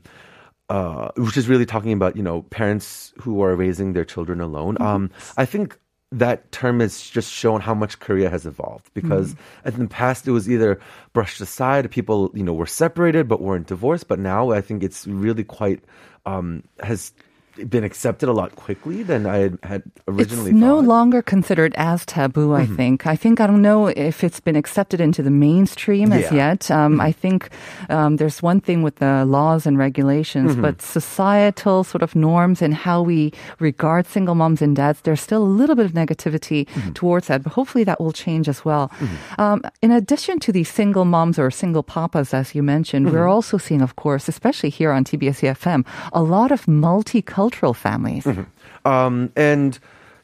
uh, 0.68 1.10
which 1.16 1.36
is 1.36 1.48
really 1.48 1.66
talking 1.66 1.92
about 1.92 2.16
you 2.16 2.22
know 2.22 2.42
parents 2.48 3.12
who 3.20 3.42
are 3.42 3.54
raising 3.54 3.92
their 3.92 4.04
children 4.06 4.40
alone. 4.40 4.74
Mm-hmm. 4.76 4.86
Um, 4.86 5.10
I 5.36 5.44
think 5.44 5.76
that 6.11 6.51
term 6.51 6.79
has 6.79 7.01
just 7.01 7.31
shown 7.31 7.59
how 7.59 7.73
much 7.73 7.99
Korea 7.99 8.29
has 8.29 8.45
evolved 8.45 8.89
because 8.93 9.33
Mm-hmm. 9.33 9.67
in 9.69 9.79
the 9.83 9.89
past 9.89 10.27
it 10.27 10.31
was 10.31 10.49
either 10.49 10.79
brushed 11.13 11.41
aside, 11.41 11.89
people 11.91 12.31
you 12.33 12.43
know 12.43 12.53
were 12.53 12.65
separated 12.65 13.27
but 13.27 13.41
weren't 13.41 13.67
divorced, 13.67 14.07
but 14.07 14.19
now 14.19 14.51
I 14.51 14.61
think 14.61 14.83
it's 14.83 15.05
really 15.07 15.43
quite 15.43 15.81
um, 16.25 16.63
has 16.81 17.11
been 17.69 17.83
accepted 17.83 18.29
a 18.29 18.33
lot 18.33 18.55
quickly 18.55 19.03
than 19.03 19.25
I 19.25 19.37
had, 19.37 19.57
had 19.63 19.83
originally 20.07 20.51
it's 20.51 20.59
no 20.59 20.75
thought. 20.75 20.79
Mm-hmm. 20.81 20.87
longer 20.89 21.21
considered 21.21 21.73
as 21.77 22.05
taboo, 22.05 22.53
I 22.53 22.65
think. 22.65 23.05
I 23.07 23.15
think, 23.15 23.39
I 23.41 23.47
don't 23.47 23.61
know 23.61 23.87
if 23.87 24.23
it's 24.23 24.39
been 24.39 24.55
accepted 24.55 25.01
into 25.01 25.21
the 25.23 25.31
mainstream 25.31 26.11
as 26.11 26.29
Yeah. 26.31 26.33
yet. 26.55 26.69
Um, 26.71 27.01
I 27.01 27.11
think 27.11 27.49
um, 27.89 28.17
there's 28.17 28.41
one 28.43 28.61
thing 28.61 28.83
with 28.83 28.97
the 28.97 29.25
laws 29.25 29.65
and 29.65 29.77
regulations, 29.77 30.51
Mm-hmm. 30.53 30.61
but 30.61 30.81
societal 30.81 31.83
sort 31.83 32.03
of 32.03 32.15
norms 32.15 32.61
and 32.61 32.73
how 32.73 33.01
we 33.01 33.31
regard 33.59 34.05
single 34.05 34.35
moms 34.35 34.61
and 34.61 34.75
dads, 34.75 35.01
there's 35.01 35.21
still 35.21 35.43
a 35.43 35.53
little 35.59 35.75
bit 35.75 35.85
of 35.85 35.93
negativity 35.93 36.65
Mm-hmm. 36.67 36.93
towards 36.93 37.27
that, 37.27 37.43
but 37.43 37.53
hopefully 37.53 37.83
that 37.85 37.99
will 37.99 38.11
change 38.13 38.47
as 38.49 38.63
well. 38.65 38.91
Um, 39.37 39.61
in 39.81 39.91
addition 39.91 40.39
to 40.45 40.51
these 40.51 40.69
single 40.69 41.05
moms 41.05 41.39
or 41.39 41.49
single 41.51 41.83
papas, 41.83 42.33
as 42.33 42.53
you 42.55 42.61
mentioned, 42.63 43.05
we're 43.11 43.25
Mm-hmm. 43.27 43.31
also 43.37 43.57
seeing, 43.57 43.81
of 43.81 43.95
course, 43.95 44.27
especially 44.27 44.69
here 44.69 44.91
on 44.91 45.03
TBS 45.03 45.41
EFM, 45.41 45.85
a 46.13 46.21
lot 46.21 46.51
of 46.51 46.65
multicultural 46.65 47.46
families. 47.74 48.24
Mm-hmm. 48.24 48.88
Um, 48.88 49.32
and 49.36 49.78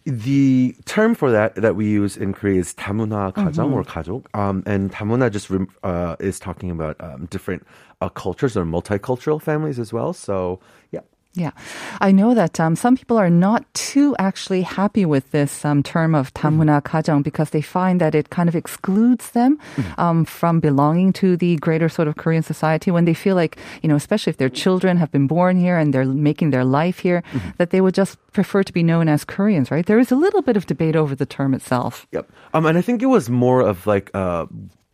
the 0.05 0.75
term 0.87 1.15
for 1.15 1.31
that 1.31 1.55
that 1.57 1.77
we 1.77 1.87
use 1.87 2.17
in 2.17 2.33
Korea 2.33 2.61
is 2.61 2.75
다문화 2.75 3.33
가정 3.33 3.73
or 3.73 3.85
가족. 3.85 4.27
Um, 4.35 4.63
and 4.67 4.91
다문화 4.91 5.31
just 5.31 5.51
rem- 5.51 5.69
uh, 5.83 6.17
is 6.19 6.39
talking 6.39 6.71
about 6.71 6.97
um, 7.01 7.27
different 7.27 7.67
uh, 8.01 8.09
cultures 8.09 8.57
or 8.57 8.65
multicultural 8.65 9.41
families 9.41 9.79
as 9.79 9.93
well. 9.93 10.13
So 10.13 10.61
yeah. 10.91 11.01
yeah. 11.36 11.52
I 12.00 12.12
know 12.12 12.36
that 12.36 12.60
um, 12.60 12.76
some 12.76 12.96
people 12.96 13.18
are 13.18 13.30
not 13.30 13.66
too 13.74 14.16
actually 14.20 14.62
happy 14.62 15.04
with 15.04 15.32
this 15.32 15.66
um, 15.66 15.82
term 15.82 16.14
of 16.14 16.32
tamuna 16.36 16.84
kajang 16.84 17.24
because 17.24 17.50
they 17.50 17.62
find 17.62 18.00
that 18.02 18.14
it 18.14 18.30
kind 18.30 18.48
of 18.48 18.56
excludes 18.56 19.32
them 19.32 19.58
um, 19.98 20.26
from 20.26 20.60
belonging 20.60 21.12
to 21.14 21.36
the 21.36 21.56
greater 21.58 21.90
sort 21.90 22.08
of 22.08 22.18
Korean 22.18 22.44
society 22.44 22.92
when 22.92 23.06
they 23.06 23.16
feel 23.16 23.36
like, 23.36 23.58
you 23.82 23.90
know, 23.90 23.96
especially 23.96 24.30
if 24.30 24.38
their 24.38 24.50
children 24.50 24.98
have 24.98 25.12
been 25.12 25.26
born 25.26 25.58
here 25.58 25.76
and 25.76 25.92
they're 25.92 26.06
making 26.06 26.52
their 26.52 26.64
life 26.64 27.00
here, 27.00 27.24
that 27.58 27.72
they 27.72 27.82
would 27.82 27.96
just 27.96 28.18
prefer 28.32 28.62
to 28.62 28.72
be 28.72 28.84
known 28.84 29.10
as 29.10 29.26
Koreans, 29.26 29.72
right? 29.72 29.86
There 29.86 30.00
is 30.00 30.12
a 30.12 30.16
little 30.16 30.44
bit 30.44 30.56
of 30.56 30.68
debate 30.68 30.96
over 30.96 31.16
the 31.16 31.26
term 31.26 31.56
itself. 31.56 32.06
Yep. 32.12 32.30
Um, 32.54 32.68
and 32.68 32.78
I 32.78 32.82
think 32.82 33.02
it 33.02 33.08
was 33.08 33.28
more 33.30 33.62
of 33.62 33.88
like 33.88 34.12
a 34.14 34.48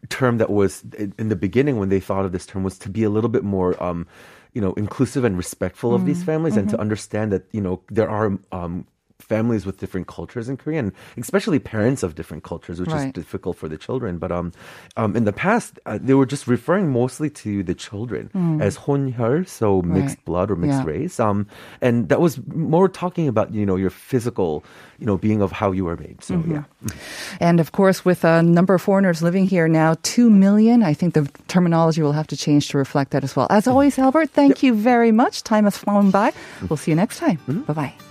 term 0.07 0.37
that 0.37 0.49
was 0.49 0.83
in 1.17 1.29
the 1.29 1.35
beginning 1.35 1.77
when 1.77 1.89
they 1.89 1.99
thought 1.99 2.25
of 2.25 2.31
this 2.31 2.45
term 2.45 2.63
was 2.63 2.77
to 2.79 2.89
be 2.89 3.03
a 3.03 3.09
little 3.09 3.29
bit 3.29 3.43
more, 3.43 3.81
um, 3.83 4.07
you 4.53 4.61
know, 4.61 4.73
inclusive 4.73 5.23
and 5.23 5.35
respectful 5.35 5.93
of 5.93 6.01
Mm, 6.01 6.05
these 6.05 6.23
families 6.23 6.55
and 6.55 6.67
mm-hmm. 6.67 6.77
to 6.77 6.81
understand 6.81 7.31
that, 7.31 7.43
you 7.51 7.61
know, 7.61 7.81
there 7.89 8.09
are, 8.09 8.37
um, 8.51 8.85
families 9.21 9.65
with 9.65 9.77
different 9.77 10.07
cultures 10.07 10.47
in 10.49 10.57
Korea, 10.57 10.79
and 10.79 10.91
especially 11.17 11.59
parents 11.59 12.03
of 12.03 12.15
different 12.15 12.43
cultures, 12.43 12.79
which 12.79 12.89
Right. 12.89 13.07
is 13.07 13.13
difficult 13.13 13.57
for 13.57 13.67
the 13.67 13.77
children. 13.77 14.17
But 14.17 14.31
um, 14.31 14.51
um, 14.97 15.15
in 15.15 15.25
the 15.25 15.33
past, 15.33 15.77
uh, 15.85 15.99
they 16.01 16.13
were 16.13 16.25
just 16.25 16.47
referring 16.47 16.91
mostly 16.91 17.29
to 17.43 17.61
the 17.63 17.75
children 17.75 18.29
as 18.61 18.77
혼혈, 18.77 19.47
so 19.47 19.81
mixed 19.81 19.99
Mm. 19.99 20.19
Right. 20.19 20.25
blood 20.25 20.51
or 20.51 20.55
mixed 20.55 20.79
Yeah. 20.83 20.85
race. 20.93 21.19
Um, 21.19 21.45
and 21.81 22.09
that 22.09 22.19
was 22.21 22.39
more 22.55 22.87
talking 22.87 23.27
about 23.27 23.53
you 23.53 23.65
know 23.65 23.75
your 23.75 23.89
physical, 23.91 24.63
you 24.99 25.05
know, 25.05 25.17
being 25.17 25.41
of 25.41 25.51
how 25.51 25.71
you 25.71 25.85
were 25.85 25.97
made. 25.97 26.23
So 26.23 26.35
Mm-hmm. 26.35 26.51
yeah. 26.55 26.63
And 27.39 27.59
of 27.59 27.71
course, 27.71 28.03
with 28.05 28.23
a 28.23 28.41
number 28.41 28.73
of 28.73 28.81
foreigners 28.81 29.21
living 29.21 29.45
here 29.47 29.67
now, 29.67 29.95
2 30.03 30.29
million, 30.29 30.81
I 30.81 30.93
think 30.93 31.13
the 31.13 31.27
terminology 31.47 32.01
will 32.01 32.13
have 32.15 32.27
to 32.27 32.37
change 32.37 32.69
to 32.69 32.77
reflect 32.77 33.11
that 33.11 33.23
as 33.23 33.35
well. 33.35 33.47
As 33.49 33.67
always, 33.67 33.99
Albert, 33.99 34.29
thank 34.31 34.63
you 34.63 34.73
very 34.73 35.11
much. 35.11 35.43
Time 35.43 35.65
has 35.65 35.77
flown 35.77 36.09
by. 36.11 36.31
We'll 36.69 36.77
see 36.77 36.91
you 36.91 36.95
next 36.95 37.17
time. 37.19 37.37
Bye 37.67 37.73
bye. 37.73 38.08